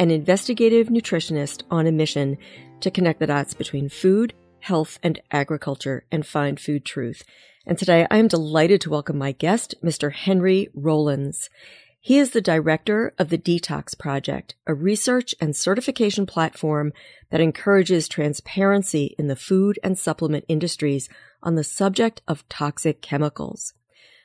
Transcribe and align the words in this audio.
an 0.00 0.10
investigative 0.10 0.86
nutritionist 0.88 1.62
on 1.70 1.86
a 1.86 1.92
mission 1.92 2.38
to 2.80 2.90
connect 2.90 3.20
the 3.20 3.26
dots 3.26 3.52
between 3.52 3.90
food, 3.90 4.32
health, 4.60 4.98
and 5.02 5.20
agriculture 5.30 6.06
and 6.10 6.26
find 6.26 6.58
food 6.58 6.86
truth. 6.86 7.22
And 7.66 7.76
today 7.76 8.06
I 8.10 8.16
am 8.16 8.26
delighted 8.26 8.80
to 8.80 8.90
welcome 8.90 9.18
my 9.18 9.32
guest, 9.32 9.74
Mr. 9.84 10.10
Henry 10.10 10.70
Rowlands. 10.72 11.50
He 12.00 12.16
is 12.16 12.30
the 12.30 12.40
director 12.40 13.12
of 13.18 13.28
the 13.28 13.36
Detox 13.36 13.96
Project, 13.96 14.54
a 14.66 14.72
research 14.72 15.34
and 15.38 15.54
certification 15.54 16.24
platform 16.24 16.94
that 17.30 17.42
encourages 17.42 18.08
transparency 18.08 19.14
in 19.18 19.26
the 19.26 19.36
food 19.36 19.78
and 19.84 19.98
supplement 19.98 20.46
industries 20.48 21.10
on 21.42 21.56
the 21.56 21.64
subject 21.64 22.22
of 22.26 22.48
toxic 22.48 23.02
chemicals. 23.02 23.74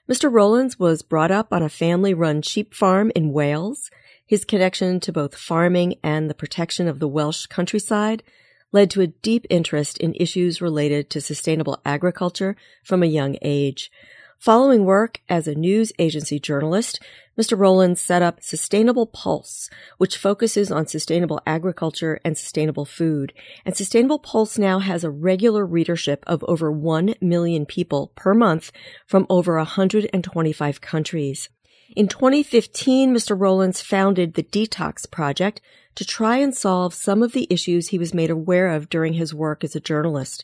Mr. 0.09 0.31
Rowlands 0.31 0.79
was 0.79 1.01
brought 1.01 1.31
up 1.31 1.51
on 1.51 1.63
a 1.63 1.67
family 1.67 2.13
run 2.13 2.41
sheep 2.41 2.73
farm 2.73 3.11
in 3.13 3.33
Wales. 3.33 3.91
His 4.25 4.43
connection 4.43 4.99
to 5.01 5.13
both 5.13 5.35
farming 5.35 5.95
and 6.01 6.29
the 6.29 6.33
protection 6.33 6.87
of 6.87 6.99
the 6.99 7.07
Welsh 7.07 7.45
countryside 7.45 8.23
led 8.71 8.89
to 8.91 9.01
a 9.01 9.07
deep 9.07 9.45
interest 9.49 9.99
in 9.99 10.15
issues 10.15 10.61
related 10.61 11.09
to 11.11 11.21
sustainable 11.21 11.79
agriculture 11.85 12.55
from 12.83 13.03
a 13.03 13.07
young 13.07 13.37
age. 13.43 13.91
Following 14.39 14.83
work 14.83 15.21
as 15.29 15.47
a 15.47 15.55
news 15.55 15.93
agency 15.97 16.39
journalist, 16.39 16.99
Mr. 17.39 17.57
Rowland 17.57 17.97
set 17.97 18.21
up 18.21 18.41
Sustainable 18.41 19.05
Pulse, 19.05 19.69
which 19.97 20.17
focuses 20.17 20.71
on 20.71 20.87
sustainable 20.87 21.39
agriculture 21.45 22.19
and 22.25 22.37
sustainable 22.37 22.85
food. 22.85 23.33
And 23.65 23.77
Sustainable 23.77 24.19
Pulse 24.19 24.57
now 24.57 24.79
has 24.79 25.03
a 25.03 25.09
regular 25.09 25.65
readership 25.65 26.23
of 26.27 26.43
over 26.47 26.71
1 26.71 27.15
million 27.21 27.65
people 27.65 28.11
per 28.15 28.33
month 28.33 28.71
from 29.05 29.25
over 29.29 29.55
125 29.57 30.81
countries. 30.81 31.49
In 31.93 32.07
2015, 32.07 33.13
Mr. 33.13 33.39
Rowlands 33.39 33.81
founded 33.81 34.33
the 34.33 34.43
Detox 34.43 35.09
Project 35.09 35.61
to 35.93 36.03
try 36.03 36.37
and 36.37 36.55
solve 36.55 36.95
some 36.95 37.21
of 37.21 37.33
the 37.33 37.47
issues 37.49 37.89
he 37.89 37.99
was 37.99 38.13
made 38.13 38.31
aware 38.31 38.69
of 38.69 38.89
during 38.89 39.13
his 39.13 39.35
work 39.35 39.63
as 39.63 39.75
a 39.75 39.79
journalist. 39.79 40.43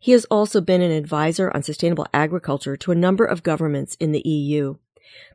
He 0.00 0.12
has 0.12 0.24
also 0.26 0.60
been 0.60 0.82
an 0.82 0.90
advisor 0.90 1.50
on 1.54 1.62
sustainable 1.62 2.08
agriculture 2.12 2.76
to 2.78 2.90
a 2.90 2.96
number 2.96 3.24
of 3.24 3.44
governments 3.44 3.96
in 4.00 4.10
the 4.10 4.26
EU. 4.26 4.76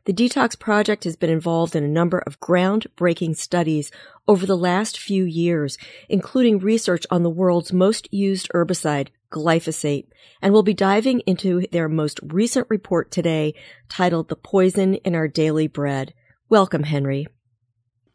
The 0.04 0.12
Detox 0.12 0.58
Project 0.58 1.04
has 1.04 1.16
been 1.16 1.30
involved 1.30 1.74
in 1.74 1.84
a 1.84 1.88
number 1.88 2.18
of 2.18 2.38
groundbreaking 2.38 3.36
studies 3.36 3.90
over 4.28 4.44
the 4.44 4.56
last 4.56 4.98
few 4.98 5.24
years, 5.24 5.78
including 6.08 6.58
research 6.58 7.06
on 7.10 7.22
the 7.22 7.30
world's 7.30 7.72
most 7.72 8.12
used 8.12 8.50
herbicide, 8.54 9.08
glyphosate, 9.30 10.06
and 10.40 10.52
we'll 10.52 10.62
be 10.62 10.74
diving 10.74 11.20
into 11.20 11.66
their 11.72 11.88
most 11.88 12.20
recent 12.22 12.66
report 12.70 13.10
today 13.10 13.54
titled 13.88 14.28
The 14.28 14.36
Poison 14.36 14.94
in 14.96 15.14
Our 15.14 15.28
Daily 15.28 15.66
Bread. 15.66 16.14
Welcome, 16.48 16.84
Henry. 16.84 17.26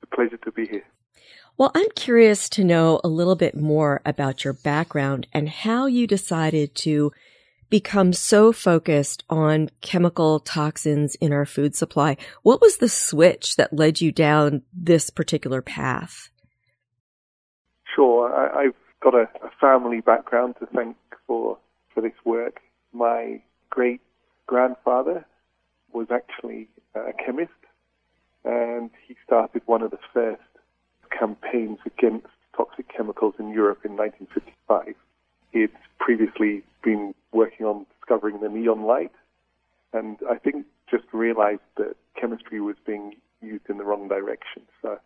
A 0.04 0.16
pleasure 0.16 0.38
to 0.38 0.52
be 0.52 0.68
here. 0.68 0.86
Well, 1.58 1.72
I'm 1.76 1.90
curious 1.96 2.50
to 2.50 2.64
know 2.64 3.00
a 3.04 3.08
little 3.08 3.36
bit 3.36 3.56
more 3.56 4.02
about 4.06 4.44
your 4.44 4.54
background 4.54 5.28
and 5.34 5.48
how 5.48 5.86
you 5.86 6.08
decided 6.08 6.74
to 6.76 7.12
become 7.70 8.14
so 8.14 8.52
focused 8.52 9.24
on 9.30 9.70
chemical 9.82 10.40
toxins 10.40 11.16
in 11.16 11.32
our 11.32 11.46
food 11.46 11.76
supply. 11.76 12.18
What 12.44 12.62
was 12.62 12.78
the 12.78 12.90
switch 12.90 13.56
that 13.56 13.74
led 13.74 14.02
you 14.02 14.12
down 14.12 14.64
this 14.74 15.10
particular 15.10 15.62
path? 15.62 16.30
Sure. 17.96 18.32
I, 18.34 18.64
have 18.64 18.74
got 19.02 19.14
a, 19.16 19.28
a, 19.44 19.50
family 19.60 20.02
background 20.02 20.56
to 20.60 20.66
thank 20.68 20.96
for, 21.28 21.58
for 21.94 22.02
this 22.02 22.14
work. 22.26 22.62
My 22.94 23.42
great 23.70 24.02
grandfather 24.48 25.26
was 25.94 26.08
actually 26.12 26.68
a 26.96 27.14
chemist 27.14 27.52
and 28.44 28.90
he 29.08 29.16
started 29.26 29.62
one 29.66 29.82
of 29.82 29.92
the 29.92 30.00
first 30.14 30.42
campaigns 31.18 31.80
against 31.86 32.28
toxic 32.56 32.86
chemicals 32.96 33.36
in 33.40 33.50
Europe 33.50 33.80
in 33.86 33.96
1955. 33.96 34.96
He 35.52 35.62
had 35.62 35.72
previously 36.00 36.64
been 36.84 37.14
working 37.32 37.66
on 37.66 37.86
discovering 38.00 38.40
the 38.42 38.50
neon 38.50 38.84
light, 38.84 39.12
and 39.94 40.18
I 40.30 40.38
think 40.38 40.66
just 40.90 41.04
realized 41.14 41.62
that 41.78 41.96
chemistry 42.20 42.60
was 42.62 42.76
being 42.86 43.16
used 43.42 43.70
in 43.70 43.78
the 43.78 43.84
wrong 43.84 44.08
direction. 44.08 44.64
So 44.82 45.00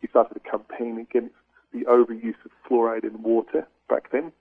he 0.00 0.08
started 0.08 0.36
a 0.36 0.50
campaign 0.50 0.98
against 0.98 1.34
the 1.72 1.84
overuse 1.84 2.34
of 2.44 2.50
fluoride 2.68 3.04
in 3.04 3.22
water 3.22 3.66
back 3.88 4.10
then. 4.10 4.32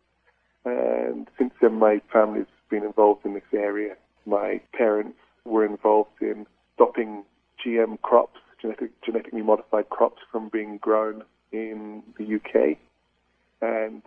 And 0.65 1.27
since 1.37 1.53
then, 1.61 1.75
my 1.75 2.01
family's 2.11 2.45
been 2.69 2.83
involved 2.83 3.25
in 3.25 3.33
this 3.33 3.43
area. 3.53 3.95
My 4.25 4.59
parents 4.73 5.17
were 5.45 5.65
involved 5.65 6.21
in 6.21 6.45
stopping 6.75 7.23
GM 7.65 8.01
crops, 8.01 8.39
genetic, 8.61 8.91
genetically 9.01 9.41
modified 9.41 9.89
crops, 9.89 10.21
from 10.31 10.49
being 10.49 10.77
grown 10.77 11.23
in 11.51 12.03
the 12.17 12.35
UK 12.35 12.77
and 13.61 14.01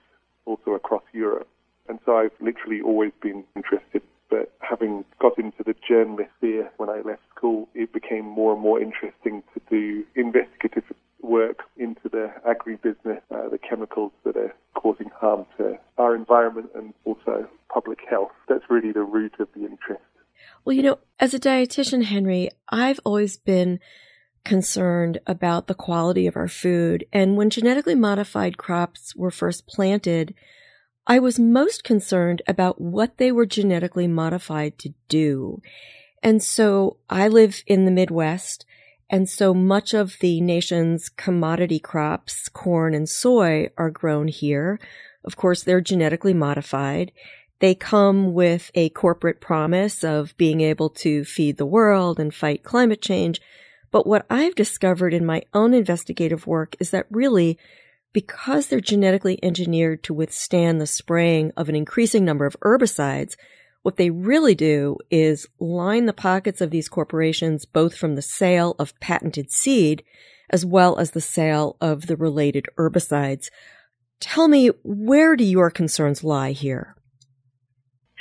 also 0.45 0.73
across 0.73 1.03
Europe. 1.13 1.49
And 1.89 1.99
so 2.05 2.17
I've 2.17 2.33
literally 2.41 2.81
always 2.83 3.13
been 3.23 3.45
interested. 3.57 4.03
But 4.29 4.53
having 4.61 5.05
got 5.19 5.39
into 5.39 5.65
the 5.65 5.75
journalist 5.87 6.31
sphere 6.39 6.71
when 6.77 6.89
I 6.89 7.01
left 7.01 7.23
school, 7.35 7.69
it 7.75 7.93
became 7.93 8.25
more 8.25 8.53
and 8.53 8.63
more 8.63 8.81
interesting 8.81 9.43
to 9.55 9.61
do 9.69 10.05
investigative 10.15 10.85
work 11.23 11.61
into 11.77 12.09
the 12.11 12.33
agribusiness, 12.47 13.21
uh, 13.31 13.49
the 13.49 13.59
chemicals 13.59 14.13
that 14.25 14.37
are 14.37 14.55
causing 14.75 15.11
harm 15.11 15.47
to 15.59 15.79
our 15.99 16.15
environment 16.15 16.71
and 16.75 16.95
also 17.05 17.49
public 17.73 17.99
health. 18.09 18.33
That's 18.49 18.65
really 18.71 18.93
the 18.93 19.03
root 19.03 19.35
of 19.39 19.49
the 19.55 19.65
interest. 19.65 20.03
Well, 20.65 20.75
you 20.75 20.83
know, 20.83 20.99
as 21.19 21.35
a 21.35 21.41
dietitian, 21.41 22.05
Henry, 22.05 22.51
I've 22.69 23.01
always 23.05 23.37
been 23.37 23.81
concerned 24.45 25.19
about 25.27 25.67
the 25.67 25.75
quality 25.75 26.27
of 26.27 26.37
our 26.37 26.49
food. 26.49 27.05
And 27.13 27.37
when 27.37 27.51
genetically 27.51 27.95
modified 27.95 28.57
crops 28.57 29.15
were 29.15 29.31
first 29.31 29.67
planted, 29.67 30.35
I 31.07 31.19
was 31.19 31.39
most 31.39 31.85
concerned 31.85 32.43
about 32.47 32.81
what 32.81 33.19
they 33.19 33.33
were 33.33 33.47
genetically 33.47 34.07
modified 34.07 34.79
to 34.79 34.95
do. 35.09 35.61
And 36.23 36.43
so 36.43 36.99
I 37.09 37.29
live 37.29 37.63
in 37.67 37.85
the 37.85 37.91
Midwest. 37.91 38.65
And 39.13 39.29
so 39.29 39.53
much 39.53 39.93
of 39.93 40.17
the 40.21 40.41
nation's 40.41 41.09
commodity 41.09 41.81
crops, 41.81 42.49
corn 42.49 42.95
and 42.95 43.09
soy, 43.09 43.69
are 43.77 43.91
grown 43.91 44.29
here. 44.29 44.79
Of 45.25 45.37
course, 45.37 45.65
they're 45.65 45.81
genetically 45.81 46.33
modified. 46.33 47.11
They 47.59 47.75
come 47.75 48.33
with 48.33 48.71
a 48.77 48.89
corporate 48.91 49.41
promise 49.41 50.05
of 50.05 50.37
being 50.37 50.61
able 50.61 50.91
to 50.91 51.25
feed 51.25 51.57
the 51.57 51.67
world 51.67 52.21
and 52.21 52.33
fight 52.33 52.63
climate 52.63 53.03
change. 53.03 53.41
But 53.91 54.07
what 54.07 54.27
I've 54.31 54.55
discovered 54.55 55.13
in 55.13 55.27
my 55.27 55.43
own 55.53 55.75
investigative 55.75 56.47
work 56.47 56.77
is 56.79 56.91
that 56.91 57.07
really 57.11 57.59
because 58.13 58.69
they're 58.69 58.81
genetically 58.81 59.39
engineered 59.43 60.05
to 60.05 60.15
withstand 60.15 60.81
the 60.81 60.87
spraying 60.87 61.53
of 61.57 61.69
an 61.69 61.75
increasing 61.75 62.25
number 62.25 62.47
of 62.47 62.57
herbicides, 62.61 63.35
what 63.83 63.97
they 63.97 64.11
really 64.11 64.55
do 64.55 64.97
is 65.11 65.49
line 65.59 66.07
the 66.07 66.13
pockets 66.13 66.61
of 66.61 66.71
these 66.71 66.89
corporations 66.89 67.65
both 67.65 67.97
from 67.97 68.15
the 68.15 68.23
sale 68.23 68.75
of 68.79 68.99
patented 69.01 69.51
seed 69.51 70.03
as 70.51 70.67
well 70.67 70.99
as 70.99 71.13
the 71.13 71.21
sale 71.21 71.77
of 71.81 72.07
the 72.07 72.17
related 72.17 72.67
herbicides. 72.77 73.47
Tell 74.19 74.49
me, 74.49 74.69
where 74.83 75.37
do 75.37 75.45
your 75.45 75.71
concerns 75.71 76.25
lie 76.25 76.53
here? 76.53 76.97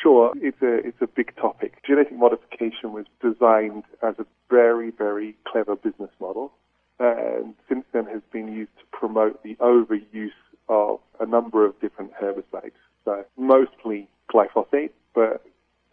Sure, 0.01 0.31
it's 0.37 0.61
a 0.61 0.75
it's 0.87 1.01
a 1.01 1.07
big 1.07 1.35
topic. 1.35 1.83
Genetic 1.85 2.13
modification 2.13 2.93
was 2.93 3.05
designed 3.21 3.83
as 4.01 4.15
a 4.17 4.25
very 4.49 4.91
very 4.91 5.35
clever 5.45 5.75
business 5.75 6.11
model 6.21 6.53
and 6.99 7.53
since 7.67 7.85
then 7.93 8.05
has 8.05 8.21
been 8.31 8.51
used 8.51 8.71
to 8.77 8.97
promote 8.97 9.41
the 9.43 9.55
overuse 9.55 10.31
of 10.67 10.99
a 11.19 11.25
number 11.25 11.65
of 11.65 11.79
different 11.79 12.11
herbicides. 12.13 12.71
So 13.05 13.25
mostly 13.37 14.09
glyphosate, 14.31 14.91
but 15.15 15.43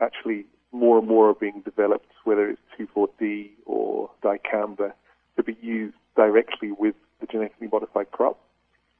actually 0.01 0.45
more 0.73 0.99
and 0.99 1.09
more 1.09 1.31
are 1.31 1.35
being 1.35 1.63
developed, 1.65 2.11
whether 2.25 2.51
it's 2.51 2.61
2,4-D 2.79 3.53
or 3.65 4.11
dicamba, 4.23 4.93
to 5.37 5.43
be 5.43 5.57
used 5.63 5.97
directly 6.17 6.73
with 6.73 6.95
the 7.21 7.27
genetically 7.27 7.69
modified 7.73 8.11
crop. 8.11 8.39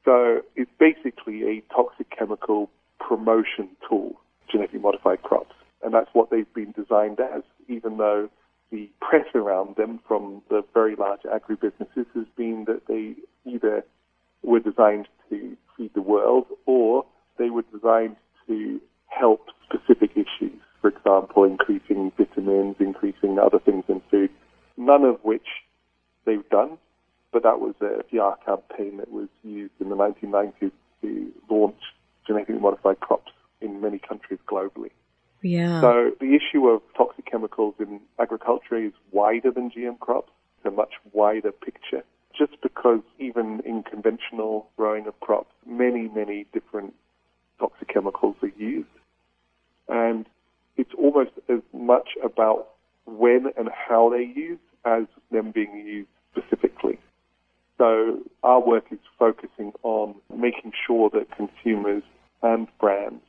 So 0.05 0.41
it's 0.55 0.71
basically 0.79 1.43
a 1.43 1.73
toxic 1.73 2.09
chemical 2.17 2.69
promotion 2.99 3.69
tool, 3.87 4.15
genetically 4.49 4.79
modified 4.79 5.21
crops. 5.21 5.53
And 5.83 5.93
that's 5.93 6.09
what 6.13 6.31
they've 6.31 6.51
been 6.53 6.71
designed 6.71 7.19
as, 7.19 7.43
even 7.67 7.97
though 7.97 8.29
the 8.71 8.89
press 9.01 9.25
around 9.35 9.75
them 9.75 9.99
from 10.07 10.41
the 10.49 10.63
very 10.73 10.95
large 10.95 11.21
agribusinesses 11.21 12.05
has 12.15 12.25
been 12.35 12.65
that 12.67 12.81
they 12.87 13.15
either 13.49 13.83
were 14.43 14.59
designed 14.59 15.07
to 15.29 15.55
feed 15.75 15.93
the 15.93 16.01
world 16.01 16.45
or 16.65 17.05
they 17.37 17.49
were 17.49 17.63
designed 17.73 18.15
to 18.47 18.81
help 19.07 19.45
specific 19.63 20.11
issues. 20.11 20.59
For 20.81 20.89
example, 20.89 21.43
increasing 21.43 22.11
vitamins, 22.17 22.75
increasing 22.79 23.39
other 23.39 23.59
things 23.59 23.83
in 23.87 24.01
food. 24.11 24.29
None 24.77 25.03
of 25.03 25.19
which 25.23 25.47
they've 26.25 26.47
done, 26.49 26.77
but 27.31 27.43
that 27.43 27.59
was 27.59 27.73
a 27.81 28.03
PR 28.03 28.39
campaign 28.45 28.97
that 28.97 29.11
was 29.11 29.27
used 29.43 29.73
in 29.79 29.89
the 29.89 29.95
1990s 29.95 30.71
to 31.01 31.31
launch 31.49 31.79
genetically 32.25 32.56
modified 32.67 32.99
crops 32.99 33.31
in 33.61 33.81
many 33.81 33.99
countries 33.99 34.39
globally. 34.51 34.91
Yeah. 35.41 35.79
So 35.81 36.11
the 36.19 36.35
issue 36.35 36.67
of 36.67 36.81
toxic 36.97 37.25
chemicals 37.25 37.75
in 37.79 38.01
agriculture 38.19 38.77
is 38.77 38.93
wider 39.11 39.51
than 39.51 39.71
GM 39.71 39.99
crops. 39.99 40.31
It's 40.57 40.65
a 40.73 40.75
much 40.75 40.93
wider 41.13 41.51
picture. 41.51 42.03
Just 42.37 42.61
because 42.61 43.01
even 43.19 43.61
in 43.65 43.83
conventional 43.83 44.67
growing 44.77 45.07
of 45.07 45.19
crops, 45.21 45.53
many, 45.65 46.09
many 46.09 46.45
different 46.53 46.93
toxic 47.59 47.87
chemicals 47.87 48.35
are 48.41 48.51
used. 48.57 48.87
And 49.87 50.25
it's 50.75 50.93
almost 50.97 51.31
as 51.47 51.61
much 51.73 52.09
about 52.23 52.67
when 53.05 53.45
and 53.57 53.69
how 53.69 54.09
they're 54.09 54.21
used 54.21 54.61
as 54.85 55.03
them 55.31 55.51
being 55.51 55.73
used 55.77 56.09
specifically. 56.31 56.99
So 57.77 58.19
our 58.43 58.59
work 58.59 58.85
is 58.91 58.99
focusing 59.17 59.71
on 59.83 60.15
making 60.35 60.73
sure 60.85 61.09
that 61.11 61.27
consumers 61.35 62.03
and 62.41 62.67
brands 62.79 63.23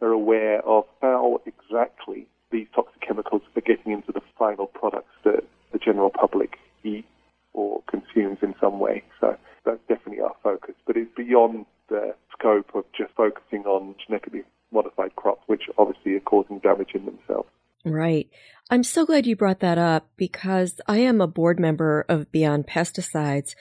are 0.00 0.10
aware 0.10 0.60
of 0.66 0.84
how 1.00 1.40
exactly 1.46 2.26
these 2.50 2.66
toxic 2.74 3.00
chemicals 3.00 3.42
are 3.56 3.60
getting 3.60 3.92
into 3.92 4.12
the 4.12 4.22
final 4.38 4.66
products 4.66 5.12
that 5.24 5.44
the 5.72 5.78
general 5.78 6.10
public 6.10 6.58
eat 6.82 7.04
or 7.52 7.82
consumes 7.88 8.38
in 8.42 8.54
some 8.60 8.78
way. 8.78 9.02
So 9.20 9.36
that's 9.64 9.80
definitely 9.88 10.20
our 10.20 10.34
focus. 10.42 10.74
But 10.86 10.96
it's 10.96 11.14
beyond 11.16 11.66
the 11.88 12.14
scope 12.32 12.70
of 12.74 12.84
just 12.96 13.12
focusing 13.14 13.64
on 13.66 13.94
genetically 14.04 14.42
modified 14.72 15.14
crops, 15.16 15.42
which 15.46 15.64
obviously 15.78 16.14
are 16.14 16.20
causing 16.20 16.58
damage 16.60 16.90
in 16.94 17.04
themselves. 17.04 17.48
Right. 17.84 18.28
I'm 18.70 18.84
so 18.84 19.06
glad 19.06 19.26
you 19.26 19.36
brought 19.36 19.60
that 19.60 19.78
up 19.78 20.08
because 20.16 20.80
I 20.86 20.98
am 20.98 21.20
a 21.20 21.26
board 21.26 21.58
member 21.58 22.04
of 22.08 22.30
Beyond 22.30 22.66
Pesticides 22.66 23.54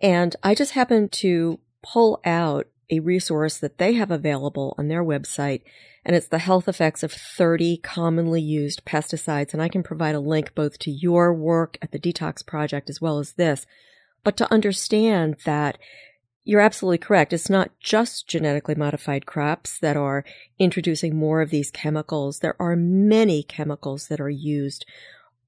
and 0.00 0.34
I 0.42 0.54
just 0.54 0.72
happened 0.72 1.12
to 1.12 1.60
pull 1.82 2.20
out 2.24 2.66
a 2.90 3.00
resource 3.00 3.58
that 3.58 3.78
they 3.78 3.94
have 3.94 4.10
available 4.10 4.74
on 4.78 4.88
their 4.88 5.04
website 5.04 5.62
and 6.04 6.16
it's 6.16 6.28
the 6.28 6.38
health 6.38 6.68
effects 6.68 7.02
of 7.02 7.12
30 7.12 7.76
commonly 7.78 8.40
used 8.40 8.86
pesticides. 8.86 9.52
And 9.52 9.60
I 9.60 9.68
can 9.68 9.82
provide 9.82 10.14
a 10.14 10.20
link 10.20 10.54
both 10.54 10.78
to 10.78 10.90
your 10.90 11.34
work 11.34 11.76
at 11.82 11.92
the 11.92 11.98
Detox 11.98 12.44
Project 12.46 12.88
as 12.88 12.98
well 12.98 13.18
as 13.18 13.32
this. 13.32 13.66
But 14.24 14.36
to 14.38 14.50
understand 14.50 15.36
that 15.44 15.76
you're 16.44 16.62
absolutely 16.62 16.96
correct. 16.96 17.34
It's 17.34 17.50
not 17.50 17.72
just 17.78 18.26
genetically 18.26 18.74
modified 18.74 19.26
crops 19.26 19.78
that 19.80 19.98
are 19.98 20.24
introducing 20.58 21.14
more 21.14 21.42
of 21.42 21.50
these 21.50 21.70
chemicals. 21.70 22.38
There 22.38 22.56
are 22.58 22.74
many 22.74 23.42
chemicals 23.42 24.08
that 24.08 24.18
are 24.18 24.30
used 24.30 24.86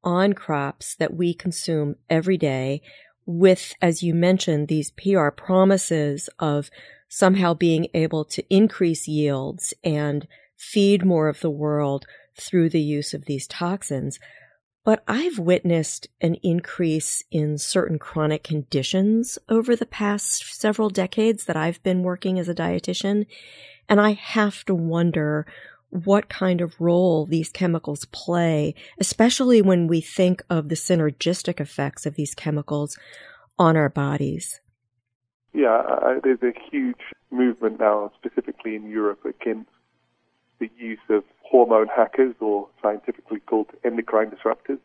on 0.05 0.35
crops 0.35 0.95
that 0.97 1.15
we 1.15 1.33
consume 1.33 1.97
every 2.11 2.37
day 2.37 2.83
with, 3.25 3.75
as 3.81 4.03
you 4.03 4.13
mentioned, 4.13 4.69
these 4.69 4.91
PR 4.91 5.31
promises 5.31 6.29
of 6.39 6.71
somehow 7.11 7.53
being 7.53 7.89
able 7.93 8.25
to 8.25 8.55
increase 8.55 9.07
yields 9.07 9.75
and 9.85 10.27
feed 10.57 11.05
more 11.05 11.29
of 11.29 11.41
the 11.41 11.51
world 11.51 12.07
through 12.37 12.71
the 12.71 12.81
use 12.81 13.12
of 13.12 13.27
these 13.27 13.47
toxins. 13.47 14.19
But 14.85 15.03
I've 15.07 15.39
witnessed 15.39 16.09
an 16.23 16.37
increase 16.37 17.23
in 17.31 17.59
certain 17.59 17.99
chronic 17.99 18.45
conditions 18.45 19.39
over 19.49 19.77
the 19.77 19.87
past 19.87 20.55
several 20.55 20.89
decades 20.89 21.45
that 21.45 21.57
I've 21.57 21.83
been 21.83 22.03
working 22.03 22.39
as 22.39 22.49
a 22.49 22.55
dietitian. 22.55 23.27
And 23.89 24.01
I 24.01 24.12
have 24.12 24.65
to 24.67 24.75
wonder 24.75 25.45
what 25.91 26.29
kind 26.29 26.61
of 26.61 26.81
role 26.81 27.27
these 27.27 27.51
chemicals 27.51 28.05
play, 28.07 28.75
especially 28.99 29.61
when 29.61 29.89
we 29.89 30.01
think 30.01 30.43
of 30.49 30.69
the 30.69 30.77
synergistic 30.77 31.61
effects 31.61 32.07
of 32.07 32.15
these 32.15 32.35
chemicals 32.35 32.97
on 33.59 33.77
our 33.77 33.89
bodies. 33.89 34.61
Yeah, 35.52 35.79
uh, 35.79 36.20
there's 36.23 36.43
a 36.43 36.52
huge 36.70 37.00
movement 37.31 37.81
now, 37.81 38.12
specifically 38.17 38.76
in 38.76 38.88
Europe, 38.88 39.25
against 39.25 39.70
the 40.61 40.70
use 40.79 41.00
of 41.08 41.25
hormone 41.43 41.88
hackers, 41.88 42.35
or 42.41 42.69
scientifically 42.81 43.41
called 43.41 43.67
endocrine 43.85 44.31
disruptors, 44.31 44.79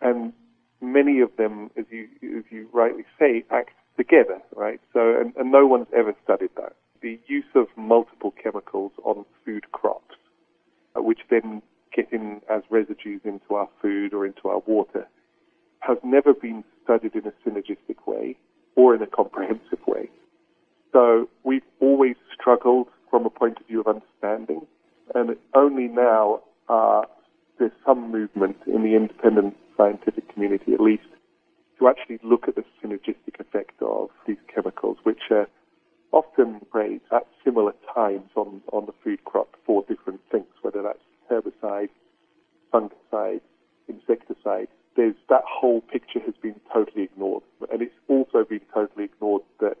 and 0.00 0.32
many 0.80 1.20
of 1.20 1.30
them, 1.36 1.70
as 1.78 1.86
you 1.90 2.08
as 2.38 2.44
you 2.50 2.68
rightly 2.72 3.04
say, 3.18 3.44
act 3.50 3.70
together, 3.96 4.40
right? 4.54 4.80
So, 4.92 5.16
and, 5.18 5.34
and 5.36 5.50
no 5.50 5.66
one's 5.66 5.86
ever 5.96 6.14
studied 6.22 6.50
that. 6.56 6.74
The 7.00 7.18
use 7.26 7.52
of 7.54 7.68
multiple 7.76 8.34
chemicals 8.42 8.92
on 9.04 9.24
food 9.44 9.72
crops, 9.72 10.16
uh, 10.96 11.02
which 11.02 11.20
then 11.30 11.62
get 11.94 12.12
in 12.12 12.42
as 12.50 12.62
residues 12.68 13.22
into 13.24 13.54
our 13.54 13.68
food 13.80 14.12
or 14.12 14.26
into 14.26 14.48
our 14.48 14.60
water, 14.66 15.08
has 15.80 15.96
never 16.04 16.34
been 16.34 16.62
studied 16.84 17.14
in 17.14 17.26
a 17.26 17.32
synergistic 17.48 18.06
way 18.06 18.36
or 18.76 18.94
in 18.94 19.02
a 19.02 19.06
comprehensive 19.06 19.80
way. 19.86 20.08
So 20.92 21.28
we've 21.44 21.62
always 21.80 22.16
struggled 22.34 22.88
from 23.10 23.26
a 23.26 23.30
point 23.30 23.58
of 23.60 23.66
view 23.66 23.80
of 23.80 23.86
understanding 23.86 24.66
and 25.14 25.36
only 25.54 25.88
now 25.88 26.40
uh, 26.68 27.02
there's 27.58 27.72
some 27.84 28.10
movement 28.10 28.56
in 28.66 28.82
the 28.82 28.94
independent 28.94 29.56
scientific 29.76 30.32
community, 30.32 30.72
at 30.72 30.80
least, 30.80 31.02
to 31.78 31.88
actually 31.88 32.18
look 32.22 32.46
at 32.48 32.54
the 32.54 32.64
synergistic 32.82 33.40
effect 33.40 33.80
of 33.80 34.10
these 34.26 34.36
chemicals, 34.52 34.98
which 35.02 35.30
are 35.30 35.48
often 36.12 36.60
raised 36.72 37.04
at 37.12 37.26
similar 37.44 37.72
times 37.94 38.30
on, 38.34 38.60
on 38.72 38.86
the 38.86 38.92
food 39.02 39.24
crop 39.24 39.56
for 39.64 39.84
different 39.88 40.20
things, 40.30 40.46
whether 40.62 40.82
that's 40.82 40.98
herbicide, 41.30 41.88
fungicide, 42.72 43.40
insecticide. 43.88 44.68
There's 44.96 45.14
that 45.28 45.44
whole 45.46 45.80
picture 45.80 46.20
has 46.20 46.34
been 46.42 46.60
totally 46.72 47.04
ignored, 47.04 47.42
and 47.72 47.80
it's 47.80 47.94
also 48.08 48.44
been 48.44 48.60
totally 48.74 49.04
ignored 49.04 49.42
that 49.60 49.76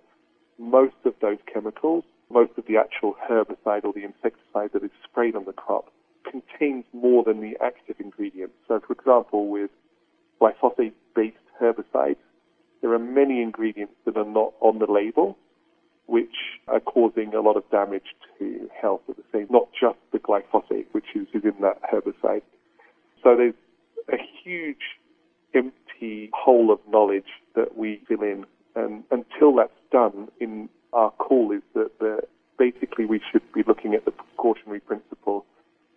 most 0.58 0.94
of 1.04 1.14
those 1.20 1.38
chemicals 1.52 2.04
most 2.30 2.52
of 2.56 2.64
the 2.66 2.76
actual 2.76 3.16
herbicide 3.28 3.84
or 3.84 3.92
the 3.92 4.04
insecticide 4.04 4.70
that 4.72 4.84
is 4.84 4.90
sprayed 5.04 5.34
on 5.34 5.44
the 5.44 5.52
crop 5.52 5.92
contains 6.30 6.84
more 6.92 7.24
than 7.24 7.40
the 7.40 7.56
active 7.62 7.96
ingredients. 7.98 8.54
So, 8.68 8.80
for 8.86 8.92
example, 8.92 9.48
with 9.48 9.70
glyphosate-based 10.40 11.36
herbicides, 11.60 12.16
there 12.80 12.92
are 12.92 12.98
many 12.98 13.42
ingredients 13.42 13.94
that 14.04 14.16
are 14.16 14.24
not 14.24 14.54
on 14.60 14.78
the 14.78 14.90
label, 14.90 15.36
which 16.06 16.36
are 16.68 16.80
causing 16.80 17.34
a 17.34 17.40
lot 17.40 17.56
of 17.56 17.68
damage 17.70 18.14
to 18.38 18.70
health 18.80 19.02
at 19.08 19.16
the 19.16 19.24
same, 19.32 19.48
not 19.50 19.68
just 19.78 19.98
the 20.12 20.18
glyphosate, 20.18 20.86
which 20.92 21.06
is, 21.14 21.26
is 21.34 21.44
in 21.44 21.60
that 21.60 21.80
herbicide. 21.82 22.42
So 23.22 23.36
there's 23.36 23.54
a 24.08 24.16
huge 24.44 24.98
empty 25.54 26.30
hole 26.32 26.70
of 26.72 26.78
knowledge 26.88 27.24
that 27.54 27.76
we 27.76 28.00
fill 28.06 28.22
in. 28.22 28.46
And 28.76 29.02
until 29.10 29.56
that's 29.56 29.72
done 29.90 30.28
in 30.40 30.68
our 30.92 31.10
call 31.12 31.52
is 31.52 31.62
that 31.74 31.98
the, 31.98 32.20
basically 32.58 33.04
we 33.04 33.20
should 33.30 33.42
be 33.52 33.62
looking 33.66 33.94
at 33.94 34.04
the 34.04 34.10
precautionary 34.10 34.80
principle 34.80 35.44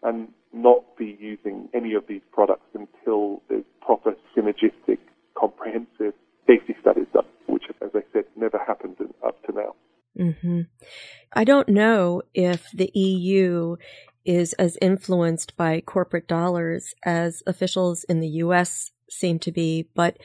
and 0.01 0.27
not 0.53 0.95
be 0.97 1.17
using 1.19 1.67
any 1.73 1.93
of 1.93 2.03
these 2.07 2.21
products 2.31 2.67
until 2.73 3.41
there's 3.49 3.65
proper 3.81 4.15
synergistic, 4.37 4.99
comprehensive 5.37 6.13
safety 6.47 6.75
studies 6.79 7.07
done, 7.13 7.25
which, 7.47 7.63
as 7.81 7.89
I 7.95 8.03
said, 8.13 8.25
never 8.35 8.59
happened 8.59 8.97
up 9.25 9.43
to 9.45 9.53
now. 9.53 9.75
Mm-hmm. 10.19 10.61
I 11.33 11.43
don't 11.43 11.69
know 11.69 12.21
if 12.33 12.69
the 12.71 12.91
EU 12.93 13.77
is 14.25 14.53
as 14.53 14.77
influenced 14.81 15.57
by 15.57 15.81
corporate 15.81 16.27
dollars 16.27 16.93
as 17.03 17.43
officials 17.45 18.03
in 18.05 18.19
the 18.19 18.27
US 18.27 18.91
seem 19.09 19.39
to 19.39 19.51
be, 19.51 19.89
but 19.95 20.17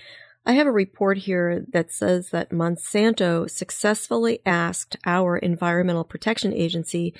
I 0.46 0.52
have 0.52 0.66
a 0.66 0.72
report 0.72 1.18
here 1.18 1.64
that 1.72 1.92
says 1.92 2.30
that 2.30 2.50
Monsanto 2.50 3.50
successfully 3.50 4.40
asked 4.46 4.96
our 5.04 5.36
Environmental 5.36 6.04
Protection 6.04 6.54
Agency 6.54 7.12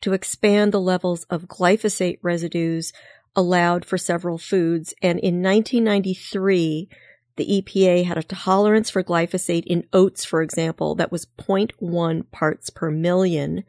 to 0.00 0.12
expand 0.12 0.72
the 0.72 0.80
levels 0.80 1.24
of 1.24 1.48
glyphosate 1.48 2.18
residues 2.22 2.92
allowed 3.34 3.84
for 3.84 3.98
several 3.98 4.38
foods. 4.38 4.94
And 5.02 5.18
in 5.18 5.42
1993, 5.42 6.88
the 7.36 7.62
EPA 7.62 8.04
had 8.04 8.18
a 8.18 8.22
tolerance 8.24 8.90
for 8.90 9.02
glyphosate 9.04 9.64
in 9.64 9.86
oats, 9.92 10.24
for 10.24 10.42
example, 10.42 10.96
that 10.96 11.12
was 11.12 11.24
0.1 11.24 12.30
parts 12.32 12.70
per 12.70 12.90
million. 12.90 13.64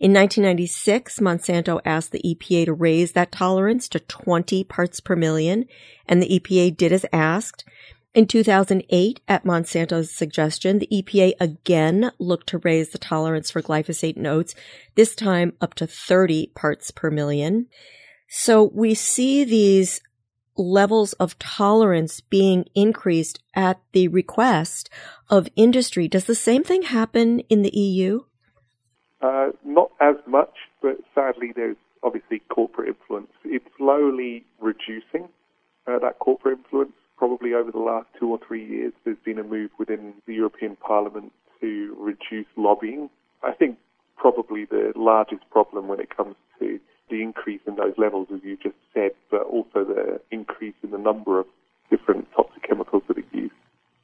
In 0.00 0.12
1996, 0.12 1.18
Monsanto 1.18 1.80
asked 1.84 2.12
the 2.12 2.22
EPA 2.22 2.66
to 2.66 2.72
raise 2.72 3.12
that 3.12 3.32
tolerance 3.32 3.88
to 3.88 3.98
20 3.98 4.62
parts 4.64 5.00
per 5.00 5.16
million, 5.16 5.66
and 6.06 6.22
the 6.22 6.38
EPA 6.38 6.76
did 6.76 6.92
as 6.92 7.04
asked. 7.12 7.64
In 8.18 8.26
2008, 8.26 9.20
at 9.28 9.44
Monsanto's 9.44 10.10
suggestion, 10.10 10.80
the 10.80 10.88
EPA 10.88 11.34
again 11.38 12.10
looked 12.18 12.48
to 12.48 12.58
raise 12.58 12.88
the 12.88 12.98
tolerance 12.98 13.48
for 13.48 13.62
glyphosate 13.62 14.16
in 14.16 14.26
oats, 14.26 14.56
this 14.96 15.14
time 15.14 15.52
up 15.60 15.74
to 15.74 15.86
30 15.86 16.48
parts 16.48 16.90
per 16.90 17.12
million. 17.12 17.68
So 18.28 18.72
we 18.74 18.94
see 18.94 19.44
these 19.44 20.00
levels 20.56 21.12
of 21.12 21.38
tolerance 21.38 22.20
being 22.20 22.64
increased 22.74 23.38
at 23.54 23.80
the 23.92 24.08
request 24.08 24.90
of 25.30 25.48
industry. 25.54 26.08
Does 26.08 26.24
the 26.24 26.34
same 26.34 26.64
thing 26.64 26.82
happen 26.82 27.38
in 27.48 27.62
the 27.62 27.70
EU? 27.70 28.22
Uh, 29.22 29.50
not 29.64 29.92
as 30.00 30.16
much, 30.26 30.56
but 30.82 30.96
sadly, 31.14 31.52
there's 31.54 31.76
obviously 32.02 32.40
corporate 32.48 32.88
influence. 32.88 33.30
It's 33.44 33.64
slowly 33.76 34.44
reducing 34.58 35.28
uh, 35.86 36.00
that 36.00 36.18
corporate 36.18 36.58
influence. 36.58 36.90
Probably 37.18 37.52
over 37.52 37.72
the 37.72 37.78
last 37.78 38.06
two 38.18 38.28
or 38.28 38.38
three 38.46 38.64
years, 38.64 38.92
there's 39.04 39.18
been 39.24 39.38
a 39.38 39.44
move 39.44 39.70
within 39.78 40.14
the 40.26 40.34
European 40.34 40.76
Parliament 40.76 41.32
to 41.60 41.96
reduce 41.98 42.46
lobbying. 42.56 43.10
I 43.42 43.52
think 43.52 43.76
probably 44.16 44.64
the 44.64 44.92
largest 44.94 45.42
problem 45.50 45.88
when 45.88 46.00
it 46.00 46.16
comes 46.16 46.36
to 46.60 46.78
the 47.10 47.22
increase 47.22 47.60
in 47.66 47.76
those 47.76 47.94
levels, 47.96 48.28
as 48.32 48.40
you 48.44 48.56
just 48.56 48.76
said, 48.94 49.12
but 49.30 49.42
also 49.42 49.84
the 49.84 50.20
increase 50.30 50.74
in 50.82 50.90
the 50.90 50.98
number 50.98 51.40
of 51.40 51.46
different 51.90 52.28
toxic 52.36 52.62
chemicals 52.62 53.02
that 53.08 53.18
are 53.18 53.24
used, 53.32 53.52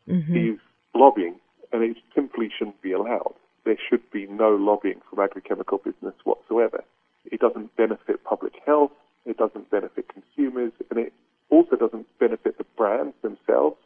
mm-hmm. 0.09 0.37
is 0.37 0.59
lobbying, 0.94 1.37
and 1.73 1.83
it 1.83 1.97
simply 2.14 2.50
shouldn't 2.56 2.80
be 2.83 2.92
allowed. 2.92 3.35
There 3.64 3.78
should 3.88 4.11
be 4.11 4.26
no 4.26 4.56
lobbying 4.56 5.00
from 5.09 5.18
agrochemical 5.26 5.83
business 5.83 6.14
whatsoever. 6.25 6.83
It 7.30 7.40
doesn't 7.40 7.76
benefit 7.76 8.25
public 8.25 8.54
health, 8.66 8.92
it 9.25 9.37
doesn't 9.37 9.71
benefit 9.71 10.06
consumers, 10.09 10.73
and 10.90 10.99
it 10.99 11.12
also 11.55 11.77
doesn't 11.77 12.07
benefit 12.19 12.59
the 12.59 12.65
brands 12.77 13.15
themselves, 13.23 13.77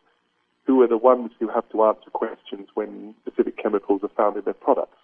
who 0.67 0.83
are 0.83 0.89
the 0.89 0.99
ones 0.99 1.31
who 1.39 1.49
have 1.49 1.69
to 1.71 1.85
answer 1.85 2.11
questions 2.11 2.69
when 2.75 3.15
specific 3.23 3.57
chemicals 3.57 4.01
are 4.03 4.11
found 4.17 4.37
in 4.37 4.45
their 4.45 4.55
products. 4.55 4.99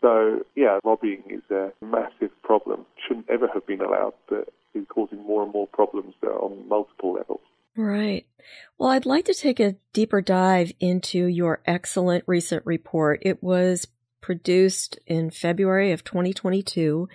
So, 0.00 0.44
yeah, 0.54 0.78
lobbying 0.84 1.22
is 1.30 1.42
a 1.50 1.72
massive 1.84 2.30
problem. 2.42 2.84
Shouldn't 3.06 3.30
ever 3.30 3.48
have 3.52 3.66
been 3.66 3.80
allowed, 3.80 4.14
but 4.28 4.48
is 4.74 4.84
causing 4.88 5.22
more 5.22 5.42
and 5.42 5.52
more 5.52 5.66
problems 5.66 6.14
on 6.22 6.68
multiple 6.68 7.14
levels. 7.14 7.40
Right. 7.76 8.26
Well, 8.78 8.90
I'd 8.90 9.06
like 9.06 9.24
to 9.26 9.34
take 9.34 9.60
a 9.60 9.76
deeper 9.92 10.20
dive 10.20 10.72
into 10.80 11.26
your 11.26 11.60
excellent 11.66 12.24
recent 12.26 12.64
report. 12.64 13.20
It 13.22 13.42
was 13.42 13.86
produced 14.20 14.98
in 15.06 15.30
February 15.30 15.92
of 15.92 16.04
2022. 16.04 17.08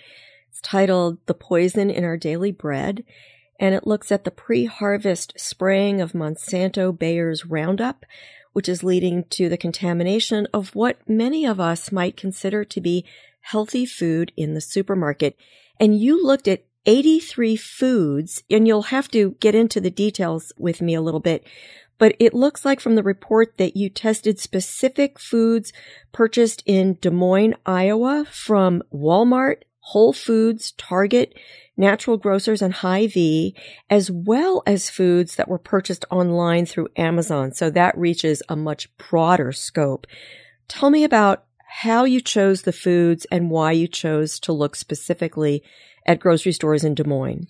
It's 0.49 0.61
titled 0.61 1.19
The 1.25 1.33
Poison 1.33 1.89
in 1.89 2.03
Our 2.03 2.17
Daily 2.17 2.51
Bread, 2.51 3.03
and 3.61 3.73
it 3.73 3.87
looks 3.87 4.11
at 4.11 4.25
the 4.25 4.31
pre 4.31 4.65
harvest 4.65 5.39
spraying 5.39 6.01
of 6.01 6.11
Monsanto 6.11 6.91
Bayer's 6.91 7.45
Roundup 7.45 8.05
which 8.53 8.67
is 8.67 8.83
leading 8.83 9.23
to 9.25 9.49
the 9.49 9.57
contamination 9.57 10.47
of 10.53 10.75
what 10.75 10.97
many 11.07 11.45
of 11.45 11.59
us 11.59 11.91
might 11.91 12.17
consider 12.17 12.65
to 12.65 12.81
be 12.81 13.05
healthy 13.41 13.85
food 13.85 14.31
in 14.35 14.53
the 14.53 14.61
supermarket. 14.61 15.35
And 15.79 15.99
you 15.99 16.23
looked 16.23 16.47
at 16.47 16.65
83 16.85 17.55
foods, 17.55 18.43
and 18.49 18.67
you'll 18.67 18.83
have 18.83 19.07
to 19.09 19.35
get 19.39 19.55
into 19.55 19.79
the 19.79 19.91
details 19.91 20.51
with 20.57 20.81
me 20.81 20.95
a 20.95 21.01
little 21.01 21.19
bit. 21.19 21.45
But 21.97 22.15
it 22.17 22.33
looks 22.33 22.65
like 22.65 22.79
from 22.79 22.95
the 22.95 23.03
report 23.03 23.57
that 23.57 23.77
you 23.77 23.89
tested 23.89 24.39
specific 24.39 25.19
foods 25.19 25.71
purchased 26.11 26.63
in 26.65 26.97
Des 26.99 27.11
Moines, 27.11 27.55
Iowa 27.65 28.25
from 28.25 28.81
Walmart, 28.91 29.61
Whole 29.81 30.13
Foods, 30.13 30.71
Target, 30.73 31.37
natural 31.75 32.17
grocers 32.17 32.61
and 32.61 32.73
Hy-Vee, 32.73 33.55
as 33.89 34.09
well 34.11 34.63
as 34.65 34.89
foods 34.89 35.35
that 35.35 35.47
were 35.47 35.57
purchased 35.57 36.05
online 36.11 36.65
through 36.65 36.89
Amazon. 36.95 37.51
So 37.51 37.69
that 37.71 37.97
reaches 37.97 38.41
a 38.47 38.55
much 38.55 38.95
broader 38.97 39.51
scope. 39.51 40.07
Tell 40.67 40.89
me 40.89 41.03
about 41.03 41.45
how 41.67 42.03
you 42.03 42.21
chose 42.21 42.61
the 42.61 42.73
foods 42.73 43.25
and 43.31 43.49
why 43.49 43.71
you 43.71 43.87
chose 43.87 44.39
to 44.41 44.53
look 44.53 44.75
specifically 44.75 45.63
at 46.05 46.19
grocery 46.19 46.51
stores 46.51 46.83
in 46.83 46.95
Des 46.95 47.03
Moines. 47.03 47.47